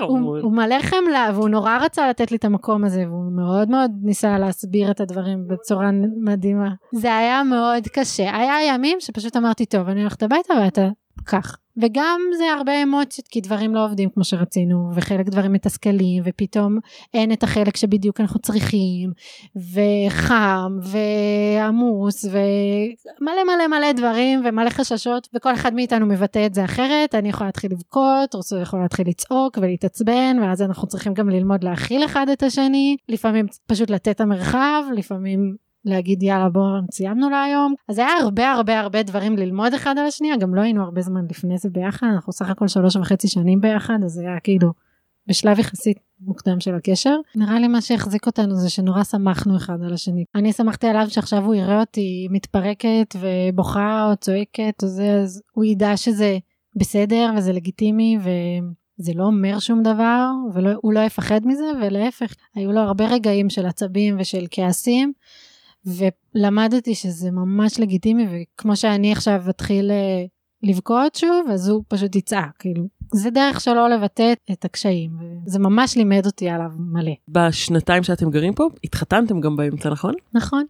[0.00, 0.38] הוא.
[0.38, 4.38] הוא מלא חמלה, והוא נורא רצה לתת לי את המקום הזה, והוא מאוד מאוד ניסה
[4.38, 5.90] להסביר את הדברים בצורה
[6.24, 6.70] מדהימה.
[6.94, 8.36] זה היה מאוד קשה.
[8.36, 10.88] היה ימים שפשוט אמרתי, טוב, אני הולכת הביתה ואתה
[11.26, 11.56] כך.
[11.76, 16.78] וגם זה הרבה אמוציות, כי דברים לא עובדים כמו שרצינו, וחלק דברים מתסכלים, ופתאום
[17.14, 19.12] אין את החלק שבדיוק אנחנו צריכים,
[19.56, 27.14] וחם, ועמוס, ומלא מלא מלא דברים, ומלא חששות, וכל אחד מאיתנו מבטא את זה אחרת,
[27.14, 32.04] אני יכולה להתחיל לבכות, רוסו יכול להתחיל לצעוק ולהתעצבן, ואז אנחנו צריכים גם ללמוד להכיל
[32.04, 37.74] אחד את השני, לפעמים פשוט לתת המרחב, לפעמים להגיד יאללה בואו סיימנו להיום.
[37.88, 41.24] אז היה הרבה הרבה הרבה דברים ללמוד אחד על השנייה גם לא היינו הרבה זמן
[41.30, 44.72] לפני זה ביחד אנחנו סך הכל שלוש וחצי שנים ביחד אז זה היה כאילו
[45.26, 47.16] בשלב יחסית מוקדם של הקשר.
[47.34, 50.24] נראה לי מה שהחזיק אותנו זה שנורא שמחנו אחד על השני.
[50.34, 55.64] אני שמחתי עליו שעכשיו הוא יראה אותי מתפרקת ובוכה או צועקת או זה אז הוא
[55.64, 56.38] ידע שזה
[56.76, 58.30] בסדר וזה לגיטימי ו...
[59.02, 63.66] זה לא אומר שום דבר והוא לא יפחד מזה ולהפך היו לו הרבה רגעים של
[63.66, 65.12] עצבים ושל כעסים
[65.86, 70.24] ולמדתי שזה ממש לגיטימי וכמו שאני עכשיו אתחיל אה,
[70.62, 75.10] לבכות שוב אז הוא פשוט יצעק כאילו זה דרך שלו לבטא את הקשיים
[75.46, 77.12] זה ממש לימד אותי עליו מלא.
[77.28, 80.14] בשנתיים שאתם גרים פה, התחתנתם גם באמצע, נכון?
[80.34, 80.64] נכון.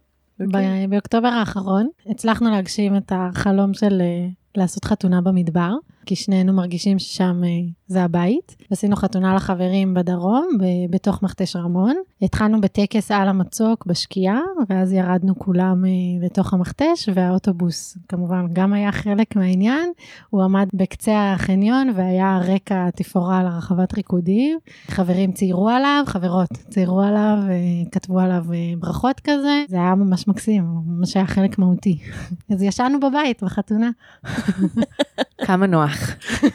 [0.45, 0.87] אוקיי.
[0.87, 5.71] ב- באוקטובר האחרון הצלחנו להגשים את החלום של אה, לעשות חתונה במדבר
[6.05, 7.49] כי שנינו מרגישים ששם אה,
[7.91, 8.55] זה הבית.
[8.71, 11.95] עשינו חתונה לחברים בדרום, ב- בתוך מכתש רמון.
[12.21, 18.91] התחלנו בטקס על המצוק בשקיעה, ואז ירדנו כולם אה, לתוך המכתש, והאוטובוס כמובן גם היה
[18.91, 19.91] חלק מהעניין.
[20.29, 24.59] הוא עמד בקצה החניון והיה רקע תפאורה לרחבת ריקודים.
[24.87, 27.55] חברים ציירו עליו, חברות ציירו עליו, אה,
[27.91, 29.63] כתבו עליו אה, ברכות כזה.
[29.69, 31.97] זה היה ממש מקסים, ממש היה חלק מהותי.
[32.53, 33.89] אז ישנו בבית בחתונה.
[35.45, 35.97] כמה נוח.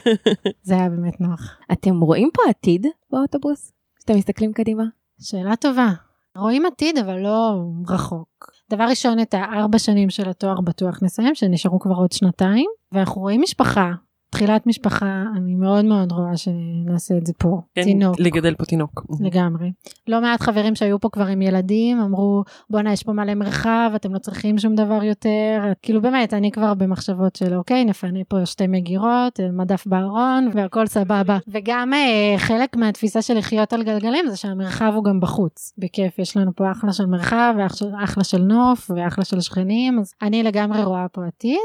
[0.62, 1.25] זה היה באמת נוח.
[1.72, 3.72] אתם רואים פה עתיד באוטובוס?
[3.98, 4.84] כשאתם מסתכלים קדימה?
[5.20, 5.88] שאלה טובה.
[6.36, 7.54] רואים עתיד, אבל לא
[7.88, 8.50] רחוק.
[8.70, 13.40] דבר ראשון, את הארבע שנים של התואר בטוח נסיים, שנשארו כבר עוד שנתיים, ואנחנו רואים
[13.40, 13.92] משפחה.
[14.36, 17.60] תחילת משפחה, אני מאוד מאוד רואה שנעשה את זה פה.
[17.74, 18.20] כן, תינוק.
[18.20, 19.06] לגדל פה תינוק.
[19.20, 19.72] לגמרי.
[20.08, 24.14] לא מעט חברים שהיו פה כבר עם ילדים, אמרו, בואנה, יש פה מלא מרחב, אתם
[24.14, 25.60] לא צריכים שום דבר יותר.
[25.82, 31.38] כאילו באמת, אני כבר במחשבות של, אוקיי, נפנה פה שתי מגירות, מדף בארון, והכל סבבה.
[31.48, 35.72] וגם אה, חלק מהתפיסה של לחיות על גלגלים זה שהמרחב הוא גם בחוץ.
[35.78, 40.42] בכיף, יש לנו פה אחלה של מרחב, ואחלה של נוף, ואחלה של שכנים, אז אני
[40.42, 41.58] לגמרי רואה פה עתיד,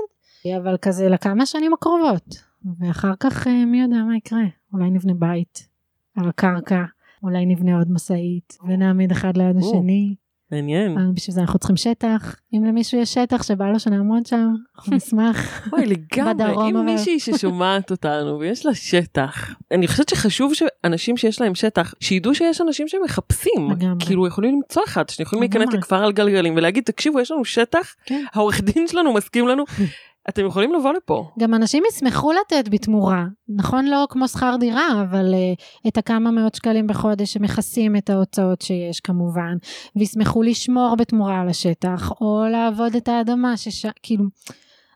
[0.57, 2.50] אבל כזה לכמה שנים הקרובות.
[2.79, 4.43] ואחר כך, אה, מי יודע מה יקרה,
[4.73, 5.67] אולי נבנה בית
[6.15, 6.83] על הקרקע.
[7.23, 9.57] אולי נבנה עוד משאית ונעמיד אחד ליד.
[9.57, 10.15] השני.
[10.51, 11.13] מעניין.
[11.13, 12.35] בשביל זה אנחנו צריכים שטח.
[12.53, 15.67] אם למישהו יש שטח שבא לו שנעמוד שם, אנחנו נשמח.
[15.73, 21.55] אוי, לגמרי, אם מישהי ששומעת אותנו ויש לה שטח, אני חושבת שחשוב שאנשים שיש להם
[21.55, 24.05] שטח, שידעו שיש אנשים שמחפשים, לגמרי.
[24.05, 25.73] כאילו יכולים למצוא אחד, שיכולים להיכנס.
[25.73, 28.23] לכפר על גלגלים ולהגיד, תקשיבו, יש לנו שטח, כן.
[28.33, 29.63] העורך דין שלנו מסכים לנו,
[30.29, 31.29] אתם יכולים לבוא לפה.
[31.39, 33.25] גם אנשים ישמחו לתת בתמורה.
[33.49, 38.61] נכון לא כמו שכר דירה, אבל uh, את הכמה מאות שקלים בחודש שמכסים את ההוצאות
[38.61, 39.57] שיש כמובן,
[39.95, 43.85] וישמחו לשמור בתמורה על השטח, או לעבוד את האדמה, שש...
[44.03, 44.25] כאילו,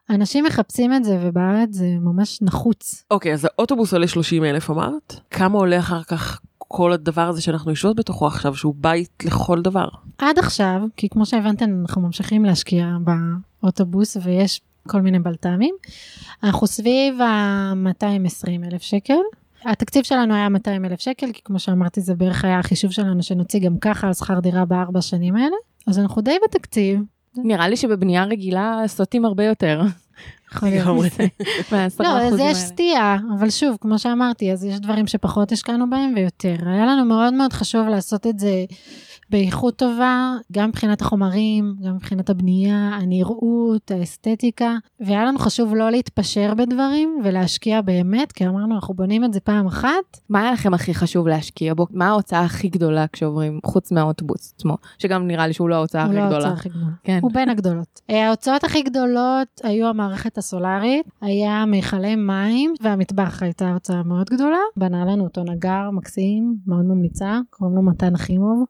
[0.09, 3.03] אנשים מחפשים את זה, ובארץ זה ממש נחוץ.
[3.11, 5.19] אוקיי, אז האוטובוס עולה 30 אלף אמרת?
[5.32, 9.88] כמה עולה אחר כך כל הדבר הזה שאנחנו יושבות בתוכו עכשיו, שהוא בית לכל דבר?
[10.17, 12.88] עד עכשיו, כי כמו שהבנתם, אנחנו ממשיכים להשקיע
[13.61, 15.76] באוטובוס, ויש כל מיני בלת"מים.
[16.44, 19.18] אנחנו סביב ה-220 אלף שקל.
[19.66, 23.60] התקציב שלנו היה 200 אלף שקל, כי כמו שאמרתי, זה בערך היה החישוב שלנו שנוציא
[23.60, 25.56] גם ככה על שכר דירה בארבע שנים האלה.
[25.88, 27.00] אז אנחנו די בתקציב.
[27.38, 29.82] נראה לי שבבנייה רגילה סוטים הרבה יותר.
[30.52, 30.88] יכול להיות.
[32.00, 32.58] לא, אז יש.
[32.58, 36.56] סטייה, אבל שוב, כמו שאמרתי, אז יש דברים שפחות השקענו בהם ויותר.
[36.66, 38.66] היה לנו מאוד מאוד חשוב לעשות את זה
[39.30, 46.53] באיכות טובה, גם מבחינת החומרים, גם מבחינת הבנייה, הנראות, האסתטיקה, והיה לנו חשוב לא להתפשר
[46.53, 50.17] בדברים ולהשקיע באמת, כי אמרנו, אנחנו בונים את זה פעם אחת.
[50.30, 51.88] מה היה לכם הכי חשוב להשקיע בו?
[51.91, 54.78] מה ההוצאה הכי גדולה כשעוברים חוץ מהאוטובוס עצמו?
[54.97, 56.45] שגם נראה לי שהוא לא ההוצאה הוא הכי לא גדולה.
[56.45, 56.91] ההוצאה הכי גדולה.
[57.03, 57.19] כן.
[57.21, 58.01] הוא בין הגדולות.
[58.09, 64.57] אה, ההוצאות הכי גדולות היו המערכת הסולארית, היה מכלי מים, והמטבח הייתה הוצאה מאוד גדולה.
[64.78, 68.65] בנה לנו אותו נגר מקסים, מאוד ממליצה, קוראים לו מתן אחימוב,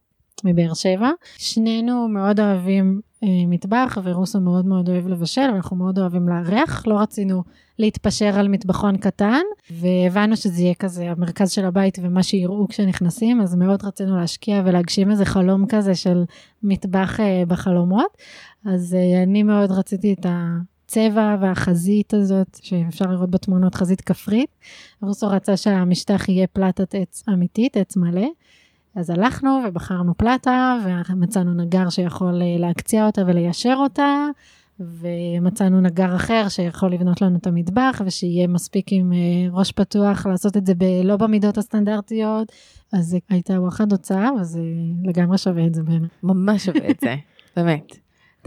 [0.45, 1.09] מבאר שבע.
[1.37, 6.87] שנינו מאוד אוהבים אה, מטבח, ורוסו מאוד מאוד אוהב לבשל, ואנחנו מאוד אוהבים לארח.
[6.87, 7.43] לא רצינו
[7.79, 9.41] להתפשר על מטבחון קטן,
[9.71, 15.11] והבנו שזה יהיה כזה המרכז של הבית ומה שיראו כשנכנסים, אז מאוד רצינו להשקיע ולהגשים
[15.11, 16.23] איזה חלום כזה של
[16.63, 18.17] מטבח אה, בחלומות.
[18.65, 24.49] אז אה, אני מאוד רציתי את הצבע והחזית הזאת, שאפשר לראות בתמונות חזית כפרית.
[25.01, 28.27] רוסו רצה שהמשטח יהיה פלטת עץ אמיתית, עץ מלא.
[28.95, 30.77] אז הלכנו ובחרנו פלטה,
[31.09, 34.27] ומצאנו נגר שיכול אה, להקציע אותה וליישר אותה,
[34.79, 39.17] ומצאנו נגר אחר שיכול לבנות לנו את המטבח, ושיהיה מספיק עם אה,
[39.51, 42.51] ראש פתוח לעשות את זה ב- לא במידות הסטנדרטיות.
[42.93, 44.59] אז זה הייתה וואחד הוצאה, וזה
[45.03, 46.09] לגמרי שווה את זה בעיניי.
[46.23, 47.15] ממש שווה את זה,
[47.57, 47.97] באמת.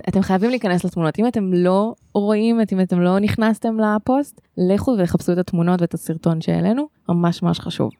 [0.08, 1.18] אתם חייבים להיכנס לתמונות.
[1.18, 6.40] אם אתם לא רואים, אם אתם לא נכנסתם לפוסט, לכו וחפשו את התמונות ואת הסרטון
[6.40, 7.90] שהעלינו, ממש ממש חשוב.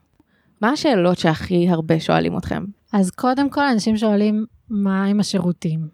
[0.61, 2.65] מה השאלות שהכי הרבה שואלים אתכם?
[2.93, 5.89] אז קודם כל אנשים שואלים מה עם השירותים.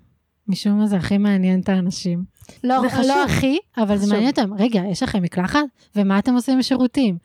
[0.48, 2.24] משום מה זה הכי מעניין את האנשים.
[2.64, 3.06] לא, זה חשוב.
[3.06, 4.12] לא הכי, אבל זה חשוב.
[4.12, 4.54] מעניין אותם.
[4.54, 5.64] רגע, יש לכם מקלחת?
[5.96, 7.18] ומה אתם עושים בשירותים?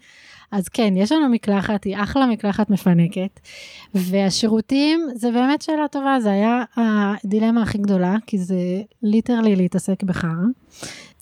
[0.52, 3.40] אז כן, יש לנו מקלחת, היא אחלה מקלחת מפנקת,
[3.94, 8.58] והשירותים זה באמת שאלה טובה, זה היה הדילמה הכי גדולה, כי זה
[9.04, 10.30] ליטרלי להתעסק בחרא.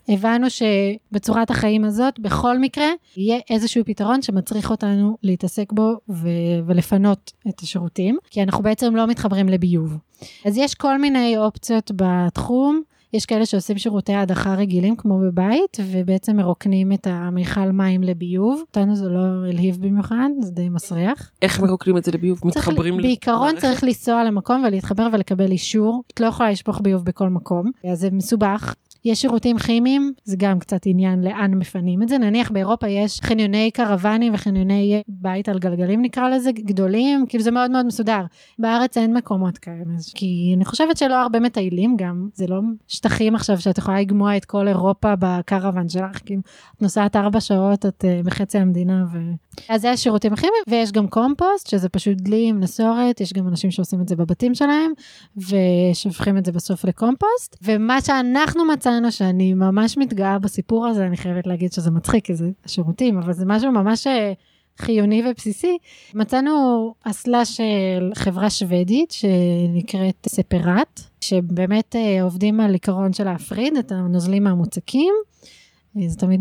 [0.08, 2.86] הבנו שבצורת החיים הזאת, בכל מקרה,
[3.16, 6.28] יהיה איזשהו פתרון שמצריך אותנו להתעסק בו ו-
[6.66, 9.96] ולפנות את השירותים, כי אנחנו בעצם לא מתחברים לביוב.
[10.44, 12.82] אז יש כל מיני אופציות בתחום.
[13.12, 18.60] יש כאלה שעושים שירותי הדחה רגילים כמו בבית, ובעצם מרוקנים את המיכל מים לביוב.
[18.60, 21.30] אותנו זה לא הלהיב במיוחד, זה די מסריח.
[21.42, 22.40] איך מרוקנים את זה לביוב?
[22.44, 23.60] מתחברים בעיקרון למערכת?
[23.60, 26.02] צריך לנסוע למקום ולהתחבר ולקבל אישור.
[26.14, 28.74] את לא יכולה לשפוך ביוב בכל מקום, אז זה מסובך.
[29.04, 32.18] יש שירותים כימיים, זה גם קצת עניין לאן מפנים את זה.
[32.18, 37.70] נניח באירופה יש חניוני קרוונים וחניוני בית על גלגלים נקרא לזה, גדולים, כאילו זה מאוד
[37.70, 38.22] מאוד מסודר.
[38.58, 39.84] בארץ אין מקומות כאלה,
[40.14, 44.44] כי אני חושבת שלא הרבה מטיילים גם, זה לא שטחים עכשיו שאת יכולה לגמוע את
[44.44, 46.40] כל אירופה בקרוון שלך, כאילו
[46.76, 49.18] את נוסעת ארבע שעות, את uh, בחצי המדינה ו...
[49.68, 53.70] אז זה השירותים הכימיים, ויש גם קומפוסט, שזה פשוט דלי עם נסורת, יש גם אנשים
[53.70, 54.92] שעושים את זה בבתים שלהם,
[55.36, 57.56] ושופכים את זה בסוף לקומפוסט.
[57.62, 62.50] ומה שאנחנו מצאנו, שאני ממש מתגאה בסיפור הזה, אני חייבת להגיד שזה מצחיק, כי זה
[62.66, 64.32] שירותים, אבל זה משהו ממש אה,
[64.78, 65.78] חיוני ובסיסי.
[66.14, 73.92] מצאנו אסלה של חברה שוודית שנקראת ספרט, שבאמת אה, עובדים על עיקרון של להפריד את
[73.92, 75.14] הנוזלים מהמוצקים.
[76.06, 76.40] זה תמיד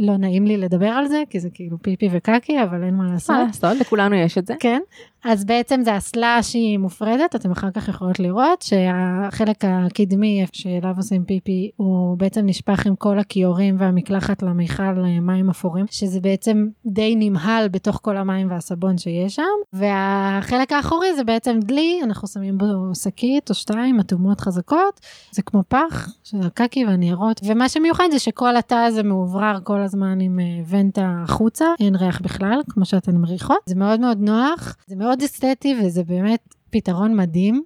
[0.00, 3.36] לא נעים לי לדבר על זה, כי זה כאילו פיפי וקקי, אבל אין מה לעשות.
[3.36, 4.54] מה לעשות, לכולנו יש את זה.
[4.60, 4.80] כן,
[5.24, 11.24] אז בעצם זה אסלה שהיא מופרדת, אתם אחר כך יכולות לראות שהחלק הקדמי שאליו עושים
[11.24, 14.92] פיפי הוא בעצם נשפך עם כל הכיורים והמקלחת למיכל
[15.22, 19.42] מים אפורים, שזה בעצם די נמהל בתוך כל המים והסבון שיש שם,
[19.72, 25.00] והחלק האחורי זה בעצם דלי, אנחנו שמים בו שקית או שתיים אטומות חזקות,
[25.30, 30.20] זה כמו פח של הקקי והניירות, ומה שמיוחד זה שכל התא הזה מאוברר כל הזמן
[30.20, 34.96] עם אה, ונטה החוצה, אין ריח בכלל, כמו שאתן מריחות, זה מאוד מאוד נוח, זה
[34.96, 37.62] מאוד מאוד אסתטי וזה באמת פתרון מדהים.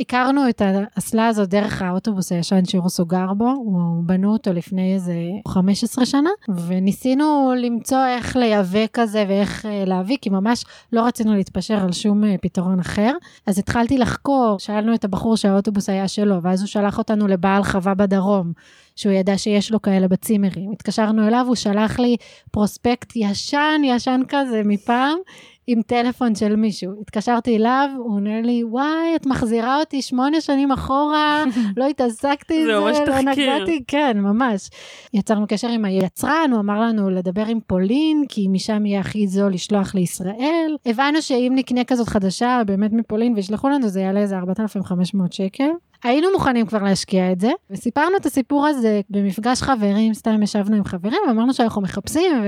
[0.00, 5.14] הכרנו את האסלה הזאת דרך האוטובוס הישן שרוסו גר בו, הוא בנו אותו לפני איזה
[5.48, 6.30] 15 שנה,
[6.66, 12.24] וניסינו למצוא איך לייבא כזה ואיך אה, להביא, כי ממש לא רצינו להתפשר על שום
[12.24, 13.12] אה, פתרון אחר.
[13.46, 17.94] אז התחלתי לחקור, שאלנו את הבחור שהאוטובוס היה שלו, ואז הוא שלח אותנו לבעל חווה
[17.94, 18.52] בדרום.
[18.96, 20.72] שהוא ידע שיש לו כאלה בצימרים.
[20.72, 22.16] התקשרנו אליו, הוא שלח לי
[22.50, 25.18] פרוספקט ישן, ישן כזה מפעם,
[25.66, 26.92] עם טלפון של מישהו.
[27.00, 31.44] התקשרתי אליו, הוא עונה לי, וואי, את מחזירה אותי שמונה שנים אחורה,
[31.76, 33.32] לא התעסקתי עם זה, ממש לא.
[33.32, 34.70] נגעתי, כן, ממש.
[35.14, 39.52] יצרנו קשר עם היצרן, הוא אמר לנו לדבר עם פולין, כי משם יהיה הכי זול
[39.52, 40.76] לשלוח לישראל.
[40.86, 45.68] הבנו שאם נקנה כזאת חדשה, באמת מפולין, וישלחו לנו, זה יעלה איזה 4,500 שקל.
[46.04, 50.84] היינו מוכנים כבר להשקיע את זה, וסיפרנו את הסיפור הזה במפגש חברים, סתם ישבנו עם
[50.84, 52.46] חברים, ואמרנו שאנחנו מחפשים, ו...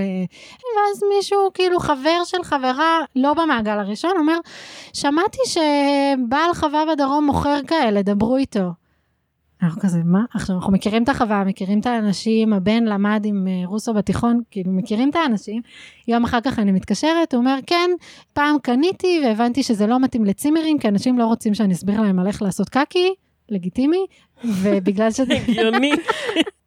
[0.77, 4.39] ואז מישהו, כאילו חבר של חברה, לא במעגל הראשון, אומר,
[4.93, 8.71] שמעתי שבעל חווה בדרום מוכר כאלה, דברו איתו.
[9.63, 10.25] אנחנו כזה, מה?
[10.35, 14.73] עכשיו, אנחנו מכירים את החווה, מכירים את האנשים, הבן למד עם אה, רוסו בתיכון, כאילו,
[14.73, 15.63] מכירים את האנשים.
[16.09, 17.91] יום אחר כך אני מתקשרת, הוא אומר, כן,
[18.33, 22.27] פעם קניתי והבנתי שזה לא מתאים לצימרים, כי אנשים לא רוצים שאני אסביר להם על
[22.27, 23.15] איך לעשות קקי,
[23.49, 24.07] לגיטימי,
[24.45, 25.35] ובגלל שזה...
[25.35, 25.93] הגיוני.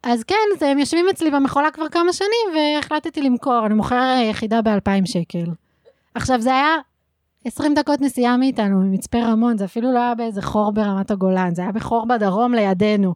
[0.02, 4.62] אז כן, אז הם יושבים אצלי במכולה כבר כמה שנים, והחלטתי למכור, אני מוכר יחידה
[4.62, 5.44] ב-2,000 שקל.
[6.14, 6.76] עכשיו, זה היה
[7.44, 11.62] 20 דקות נסיעה מאיתנו, ממצפה רמון, זה אפילו לא היה באיזה חור ברמת הגולן, זה
[11.62, 13.14] היה בחור בדרום לידינו.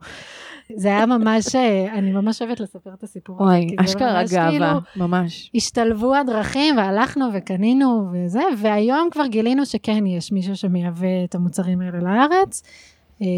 [0.76, 1.54] זה היה ממש,
[1.92, 3.60] אני ממש אוהבת לספר את הסיפור הזה.
[3.68, 4.66] זה אשכרה ממש גאווה, כאילו-
[5.06, 5.50] ממש.
[5.54, 11.98] השתלבו הדרכים והלכנו וקנינו וזה, והיום כבר גילינו שכן יש מישהו שמייבא את המוצרים האלה
[12.00, 12.68] לארץ, אה,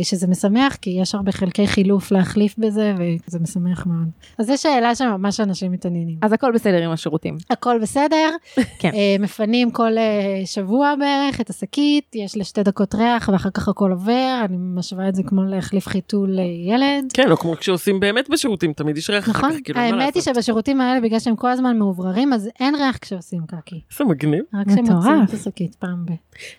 [0.03, 2.95] שזה משמח, כי יש הרבה חלקי חילוף להחליף בזה,
[3.28, 4.09] וזה משמח מאוד.
[4.39, 6.18] אז זו שאלה שממש אנשים מתעניינים.
[6.22, 7.37] אז הכל בסדר עם השירותים.
[7.51, 8.30] הכל בסדר,
[8.80, 8.91] כן.
[8.95, 13.91] אה, מפנים כל אה, שבוע בערך את השקית, יש לשתי דקות ריח ואחר כך הכל
[13.91, 17.12] עובר, אני משווה את זה כמו להחליף חיתול לילד.
[17.14, 19.99] כן, או כמו כשעושים באמת בשירותים, תמיד יש ריח אחר נכון, כך, כאילו, מה האמת
[20.14, 20.35] היא לעשות?
[20.35, 23.80] שבשירותים האלה, בגלל שהם כל הזמן מאובררים, אז אין ריח כשעושים קקי.
[23.91, 24.45] איזה מגניב.
[24.55, 24.66] רק.
[24.66, 26.12] כשמוציאים את השקית פעם ב...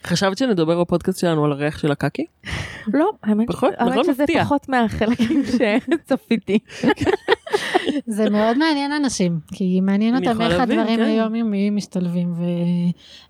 [0.05, 2.25] חשבת שנדבר בפודקאסט שלנו על הריח של הקקי?
[2.93, 3.71] לא, האמת נכון,
[4.03, 4.43] שזה מפתיע.
[4.43, 6.59] פחות מהחלקים שצפיתי.
[8.07, 11.03] זה מאוד מעניין אנשים, כי מעניין אותם איך להבין, הדברים כן.
[11.03, 12.33] היומיומיים משתלבים,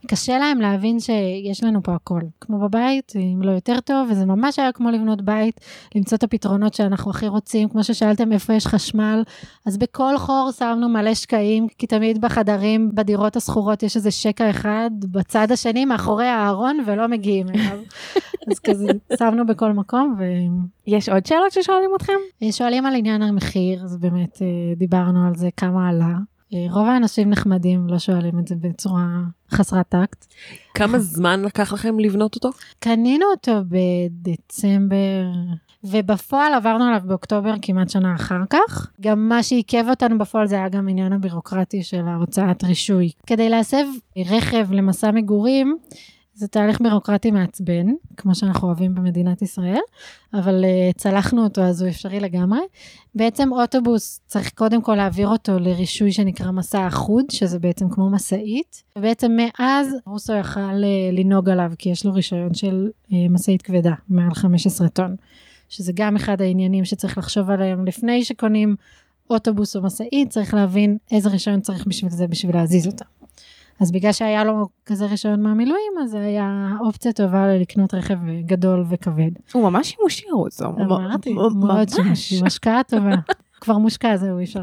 [0.06, 2.22] וקשה להם להבין שיש לנו פה הכל.
[2.42, 5.60] כמו בבית, אם לא יותר טוב, וזה ממש היה כמו לבנות בית,
[5.96, 9.24] למצוא את הפתרונות שאנחנו הכי רוצים, כמו ששאלתם איפה יש חשמל,
[9.66, 14.90] אז בכל חור שמנו מלא שקעים, כי תמיד בחדרים, בדירות השכורות יש איזה שקע אחד
[15.12, 17.80] בצד השני, מאחורי הארון, ולא מגיעים אליו.
[18.52, 18.88] אז כזה
[19.20, 20.24] שמנו בכל מקום, ו...
[20.88, 22.14] יש עוד שאלות ששואלים אתכם?
[22.52, 26.16] שואלים על עניין המחיר, אז באמת אה, דיברנו על זה, כמה עלה.
[26.54, 29.08] אה, רוב האנשים נחמדים לא שואלים את זה בצורה
[29.52, 30.26] חסרת טקט.
[30.74, 32.50] כמה זמן לקח לכם לבנות אותו?
[32.80, 35.26] קנינו אותו בדצמבר,
[35.84, 38.92] ובפועל עברנו עליו באוקטובר כמעט שנה אחר כך.
[39.02, 43.12] גם מה שעיכב אותנו בפועל זה היה גם עניין הבירוקרטי של ההוצאת רישוי.
[43.28, 43.86] כדי להסב
[44.18, 45.78] רכב למסע מגורים,
[46.36, 47.86] זה תהליך בירוקרטי מעצבן,
[48.18, 49.80] כמו שאנחנו אוהבים במדינת ישראל,
[50.34, 52.60] אבל uh, צלחנו אותו אז הוא אפשרי לגמרי.
[53.16, 58.84] בעצם אוטובוס צריך קודם כל להעביר אותו לרישוי שנקרא מסע אחוד, שזה בעצם כמו משאית,
[58.98, 63.94] ובעצם מאז רוסו יכל uh, לנהוג עליו, כי יש לו רישיון של uh, משאית כבדה,
[64.10, 65.16] מעל 15 טון.
[65.70, 68.76] שזה גם אחד העניינים שצריך לחשוב עליהם לפני שקונים
[69.30, 73.06] אוטובוס או משאית, צריך להבין איזה רישיון צריך בשביל זה, בשביל להזיז אותה.
[73.82, 78.86] אז בגלל שהיה לו כזה רישיון מהמילואים, אז זה היה אופציה טובה לקנות רכב גדול
[78.90, 79.32] וכבד.
[79.54, 80.66] הוא ממש שימושי רוזו.
[80.66, 83.16] אמרתי, מאוד שימושי, השקעה טובה.
[83.62, 84.62] כבר מושקע, זהו, אי אפשר,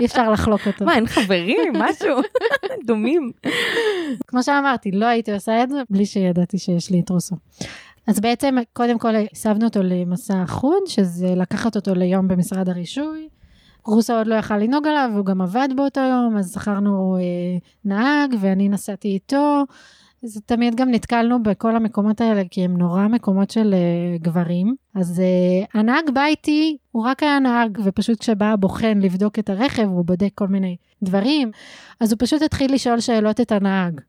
[0.00, 0.84] אי אפשר לחלוק אותו.
[0.84, 1.72] מה, אין חברים?
[1.74, 2.16] משהו?
[2.86, 3.32] דומים.
[4.26, 7.36] כמו שאמרתי, לא הייתי עושה את זה בלי שידעתי שיש לי את רוסו.
[8.06, 13.28] אז בעצם, קודם כל הסבנו אותו למסע אחוד, שזה לקחת אותו ליום במשרד הרישוי.
[13.84, 18.34] רוסו עוד לא יכל לנהוג עליו, והוא גם עבד באותו יום, אז זכרנו אה, נהג,
[18.40, 19.64] ואני נסעתי איתו.
[20.24, 24.74] אז תמיד גם נתקלנו בכל המקומות האלה, כי הם נורא מקומות של uh, גברים.
[24.94, 29.82] אז uh, הנהג בא איתי, הוא רק היה נהג, ופשוט כשבא הבוחן לבדוק את הרכב,
[29.82, 31.50] הוא בודק כל מיני דברים,
[32.00, 34.00] אז הוא פשוט התחיל לשאול שאלות את הנהג.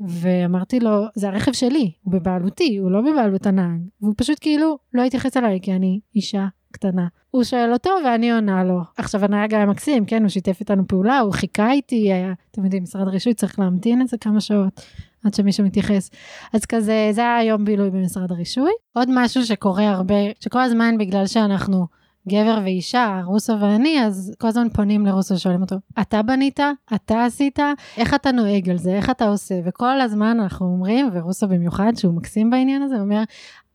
[0.00, 3.80] ואמרתי לו, זה הרכב שלי, הוא בבעלותי, הוא לא בבעלות הנהג.
[4.02, 7.06] והוא פשוט כאילו לא התייחס אליי, כי אני אישה קטנה.
[7.30, 8.80] הוא שואל אותו ואני עונה לו.
[8.96, 12.82] עכשיו הנהג היה מקסים, כן, הוא שיתף איתנו פעולה, הוא חיכה איתי, היה, אתם יודעים,
[12.82, 14.80] משרד רישוי צריך להמתין איזה כמה שעות
[15.24, 16.10] עד שמישהו מתייחס.
[16.52, 18.70] אז כזה, זה היה יום בילוי במשרד הרישוי.
[18.92, 21.86] עוד משהו שקורה הרבה, שכל הזמן בגלל שאנחנו
[22.28, 26.60] גבר ואישה, רוסו ואני, אז כל הזמן פונים לרוסו ושואלים אותו, אתה בנית?
[26.94, 27.58] אתה עשית?
[27.96, 28.90] איך אתה נוהג על זה?
[28.94, 29.54] איך אתה עושה?
[29.64, 33.22] וכל הזמן אנחנו אומרים, ורוסו במיוחד, שהוא מקסים בעניין הזה, אומר,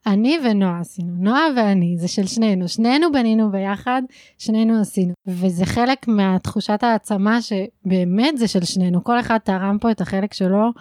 [0.10, 4.02] אני ונועה עשינו, נועה ואני, זה של שנינו, שנינו בנינו ביחד,
[4.38, 5.14] שנינו עשינו.
[5.28, 10.72] וזה חלק מהתחושת העצמה שבאמת זה של שנינו, כל אחד תרם פה את החלק שלו,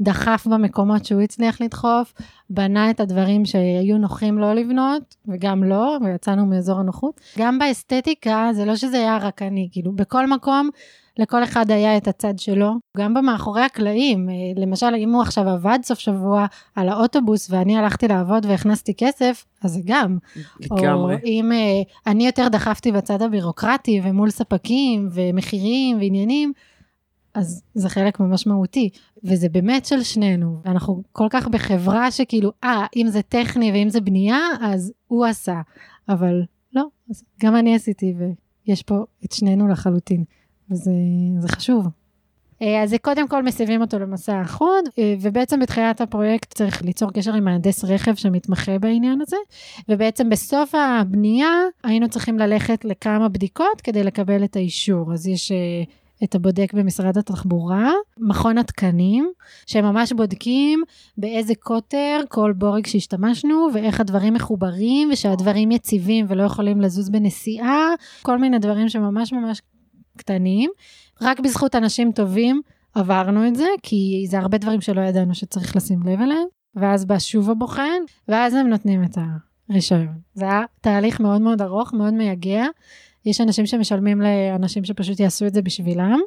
[0.00, 2.14] דחף במקומות שהוא הצליח לדחוף,
[2.50, 7.20] בנה את הדברים שהיו נוחים לא לבנות, וגם לא, ויצאנו מאזור הנוחות.
[7.38, 10.70] גם באסתטיקה, זה לא שזה היה רק אני, כאילו, בכל מקום
[11.18, 15.78] לכל אחד היה את הצד שלו, גם במאחורי הקלעים, אה, למשל אם הוא עכשיו עבד
[15.82, 20.18] סוף שבוע על האוטובוס ואני הלכתי לעבוד והכנסתי כסף, אז זה גם.
[20.60, 21.14] לגמרי.
[21.14, 26.52] או אם uh, אני יותר דחפתי בצד הבירוקרטי ומול ספקים ומחירים ועניינים,
[27.34, 28.90] אז זה חלק ממש מהותי,
[29.24, 30.60] וזה באמת של שנינו.
[30.66, 35.60] אנחנו כל כך בחברה שכאילו, אה, אם זה טכני ואם זה בנייה, אז הוא עשה.
[36.08, 36.42] אבל
[36.72, 38.14] לא, אז גם אני עשיתי,
[38.66, 40.24] ויש פה את שנינו לחלוטין.
[40.70, 41.88] וזה חשוב.
[42.62, 47.34] אה, אז קודם כל מסבים אותו למסע אחוד, אה, ובעצם בתחילת הפרויקט צריך ליצור קשר
[47.34, 49.36] עם מהנדס רכב שמתמחה בעניין הזה,
[49.88, 55.12] ובעצם בסוף הבנייה היינו צריכים ללכת לכמה בדיקות כדי לקבל את האישור.
[55.12, 55.56] אז יש אה,
[56.24, 59.32] את הבודק במשרד התחבורה, מכון התקנים,
[59.66, 60.82] שהם ממש בודקים
[61.18, 68.38] באיזה קוטר כל בורג שהשתמשנו, ואיך הדברים מחוברים, ושהדברים יציבים ולא יכולים לזוז בנסיעה, כל
[68.38, 69.62] מיני דברים שממש ממש
[70.18, 70.70] קטנים.
[71.22, 72.60] רק בזכות אנשים טובים
[72.94, 76.46] עברנו את זה, כי זה הרבה דברים שלא ידענו שצריך לשים לב אליהם.
[76.74, 79.18] ואז בא שוב הבוחן, ואז הם נותנים את
[79.70, 80.18] הרישיון.
[80.34, 82.66] זה היה תהליך מאוד מאוד ארוך, מאוד מייגע.
[83.26, 86.18] יש אנשים שמשלמים לאנשים שפשוט יעשו את זה בשבילם.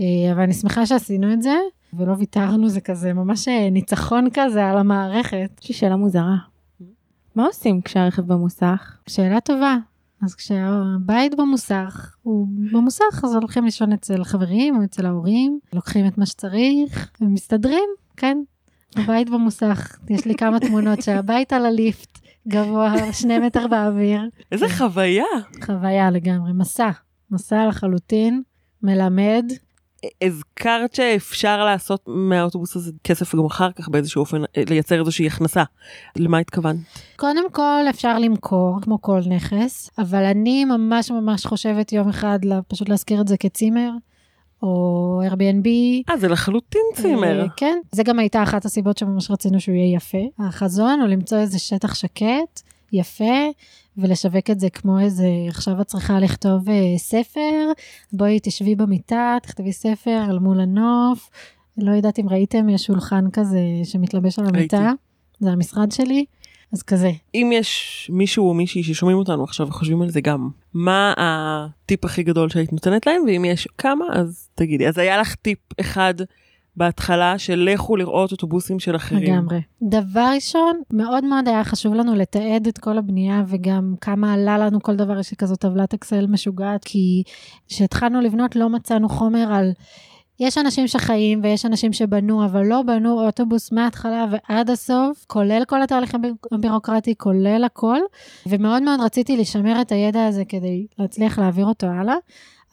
[0.00, 1.54] אה, אבל אני שמחה שעשינו את זה,
[1.94, 5.50] ולא ויתרנו, זה כזה ממש אה, ניצחון כזה על המערכת.
[5.62, 6.36] יש לי שאלה מוזרה.
[7.34, 8.96] מה עושים כשהרכב במוסך?
[9.06, 9.76] שאלה טובה.
[10.24, 16.18] אז כשהבית במוסך, הוא במוסך, אז הולכים לישון אצל חברים או אצל ההורים, לוקחים את
[16.18, 18.38] מה שצריך ומסתדרים, כן.
[18.96, 22.18] הבית במוסך, יש לי כמה תמונות שהבית על הליפט,
[22.48, 24.20] גבוה, שני מטר באוויר.
[24.52, 25.24] איזה חוויה.
[25.64, 26.90] חוויה לגמרי, מסע,
[27.30, 28.42] מסע לחלוטין,
[28.82, 29.44] מלמד,
[30.22, 35.62] הזכרת שאפשר לעשות מהאוטובוס הזה כסף גם אחר כך באיזשהו אופן, לייצר איזושהי הכנסה.
[36.16, 36.76] למה התכוונת?
[37.16, 42.38] קודם כל אפשר למכור כמו כל נכס, אבל אני ממש ממש חושבת יום אחד
[42.68, 43.90] פשוט להזכיר את זה כצימר.
[44.62, 45.68] או Airbnb.
[46.10, 47.40] אה, זה לחלוטין צימר.
[47.40, 50.18] אה, כן, זה גם הייתה אחת הסיבות שממש רצינו שהוא יהיה יפה.
[50.38, 53.50] החזון הוא למצוא איזה שטח שקט, יפה,
[53.98, 57.72] ולשווק את זה כמו איזה, עכשיו את צריכה לכתוב uh, ספר,
[58.12, 61.30] בואי תשבי במיטה, תכתבי ספר אל מול הנוף.
[61.78, 64.96] לא יודעת אם ראיתם, יש שולחן כזה שמתלבש על המיטה, ראיתי.
[65.40, 66.24] זה המשרד שלי,
[66.72, 67.10] אז כזה.
[67.34, 72.22] אם יש מישהו או מישהי ששומעים אותנו עכשיו וחושבים על זה גם, מה הטיפ הכי
[72.22, 74.88] גדול שהיית נותנת להם, ואם יש כמה, אז תגידי.
[74.88, 76.14] אז היה לך טיפ אחד
[76.76, 79.34] בהתחלה של לכו לראות אוטובוסים של אחרים.
[79.34, 79.60] לגמרי.
[79.82, 84.82] דבר ראשון, מאוד מאוד היה חשוב לנו לתעד את כל הבנייה וגם כמה עלה לנו
[84.82, 87.22] כל דבר, יש לי כזאת טבלת אקסל משוגעת, כי
[87.68, 89.72] כשהתחלנו לבנות לא מצאנו חומר על...
[90.40, 95.82] יש אנשים שחיים ויש אנשים שבנו, אבל לא בנו אוטובוס מההתחלה ועד הסוף, כולל כל
[95.82, 96.16] התהליך
[96.52, 97.98] הבירוקרטי, כולל הכל,
[98.46, 102.14] ומאוד מאוד רציתי לשמר את הידע הזה כדי להצליח להעביר אותו הלאה.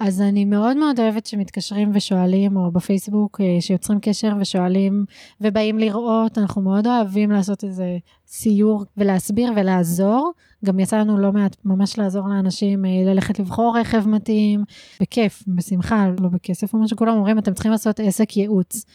[0.04, 5.06] אז אני מאוד מאוד אוהבת שמתקשרים ושואלים, או בפייסבוק אה, שיוצרים קשר ושואלים
[5.42, 7.98] ובאים לראות, אנחנו מאוד אוהבים לעשות איזה
[8.28, 10.32] סיור ולהסביר ולעזור.
[10.66, 14.64] גם יצא לנו לא מעט ממש לעזור לאנשים אה, ללכת לבחור רכב מתאים,
[15.02, 18.86] בכיף, בשמחה, לא בכסף, מה שכולם אומרים, אתם צריכים לעשות עסק ייעוץ.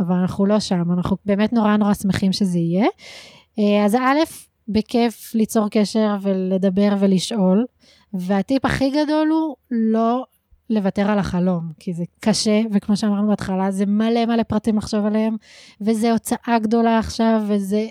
[0.00, 2.86] אבל אנחנו לא שם, אנחנו באמת נורא נורא שמחים שזה יהיה.
[3.58, 4.18] אה, אז א',
[4.68, 7.64] בכיף ליצור קשר ולדבר ולשאול,
[8.14, 10.24] והטיפ הכי גדול הוא לא
[10.70, 15.36] לוותר על החלום, כי זה קשה, וכמו שאמרנו בהתחלה, זה מלא מלא פרטים לחשוב עליהם,
[15.80, 17.86] וזה הוצאה גדולה עכשיו, וזה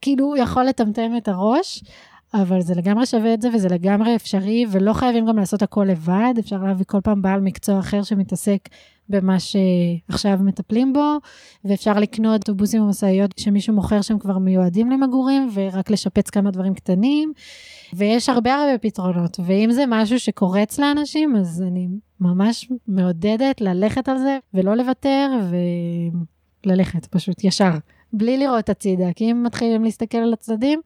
[0.00, 1.84] כאילו יכול לטמטם את הראש,
[2.34, 6.34] אבל זה לגמרי שווה את זה, וזה לגמרי אפשרי, ולא חייבים גם לעשות הכל לבד,
[6.38, 8.68] אפשר להביא כל פעם בעל מקצוע אחר שמתעסק
[9.08, 11.16] במה שעכשיו מטפלים בו,
[11.64, 17.32] ואפשר לקנות אוטובוסים ומשאיות שמישהו מוכר שהם כבר מיועדים למגורים, ורק לשפץ כמה דברים קטנים,
[17.92, 21.88] ויש הרבה הרבה פתרונות, ואם זה משהו שקורץ לאנשים, אז אני
[22.20, 25.30] ממש מעודדת ללכת על זה, ולא לוותר,
[26.64, 27.72] וללכת פשוט ישר,
[28.12, 30.80] בלי לראות הצידה, כי אם מתחילים להסתכל על הצדדים,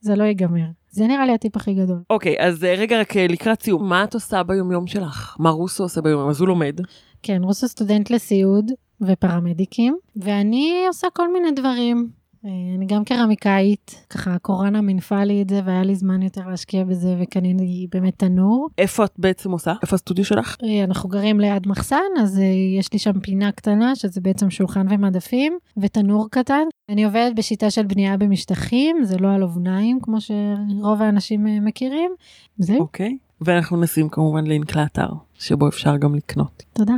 [0.00, 0.66] זה לא ייגמר.
[0.90, 1.98] זה נראה לי הטיפ הכי גדול.
[2.10, 5.36] אוקיי, אז אה, רגע, רק אה, לקראת סיום, מה את עושה ביומיום שלך?
[5.38, 6.30] מה רוסו עושה ביומיום?
[6.30, 6.80] אז הוא לומד.
[7.22, 12.22] כן, רוסו סטודנט לסיעוד ופרמדיקים, ואני עושה כל מיני דברים.
[12.44, 16.84] אה, אני גם קרמיקאית, ככה הקורונה מינפה לי את זה והיה לי זמן יותר להשקיע
[16.84, 18.68] בזה וקניתי באמת תנור.
[18.78, 19.72] איפה את בעצם עושה?
[19.82, 20.56] איפה הסטודיו שלך?
[20.62, 22.44] אה, אנחנו גרים ליד מחסן, אז אה,
[22.78, 26.64] יש לי שם פינה קטנה, שזה בעצם שולחן ומדפים, ותנור קטן.
[26.88, 32.10] אני עובדת בשיטה של בנייה במשטחים, זה לא על אובניים, כמו שרוב האנשים מכירים.
[32.58, 32.80] זהו.
[32.80, 36.62] אוקיי, ואנחנו נשים כמובן לינק לאתר, שבו אפשר גם לקנות.
[36.72, 36.94] תודה.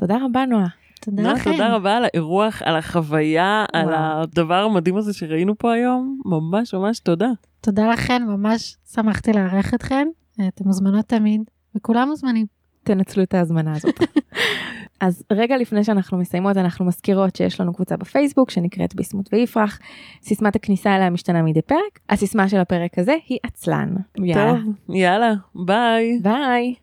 [0.00, 0.66] תודה רבה, נועה.
[1.00, 1.52] תודה נועה, לכם.
[1.52, 4.22] תודה רבה על האירוח, על החוויה, על וואו.
[4.22, 6.20] הדבר המדהים הזה שראינו פה היום.
[6.24, 7.28] ממש ממש תודה.
[7.60, 10.08] תודה לכן, ממש שמחתי לארח אתכן.
[10.40, 11.42] אה, אתן מוזמנות תמיד,
[11.76, 12.46] וכולם מוזמנים.
[12.84, 13.94] תנצלו את ההזמנה הזאת.
[15.00, 19.78] אז רגע לפני שאנחנו מסיימות, אנחנו מזכירות שיש לנו קבוצה בפייסבוק שנקראת ביסמוט ויפרח.
[20.22, 22.00] סיסמת הכניסה אליה משתנה מדי פרק.
[22.08, 23.94] הסיסמה של הפרק הזה היא עצלן.
[24.18, 26.18] יאללה, טוב, יאללה, ביי.
[26.22, 26.74] ביי.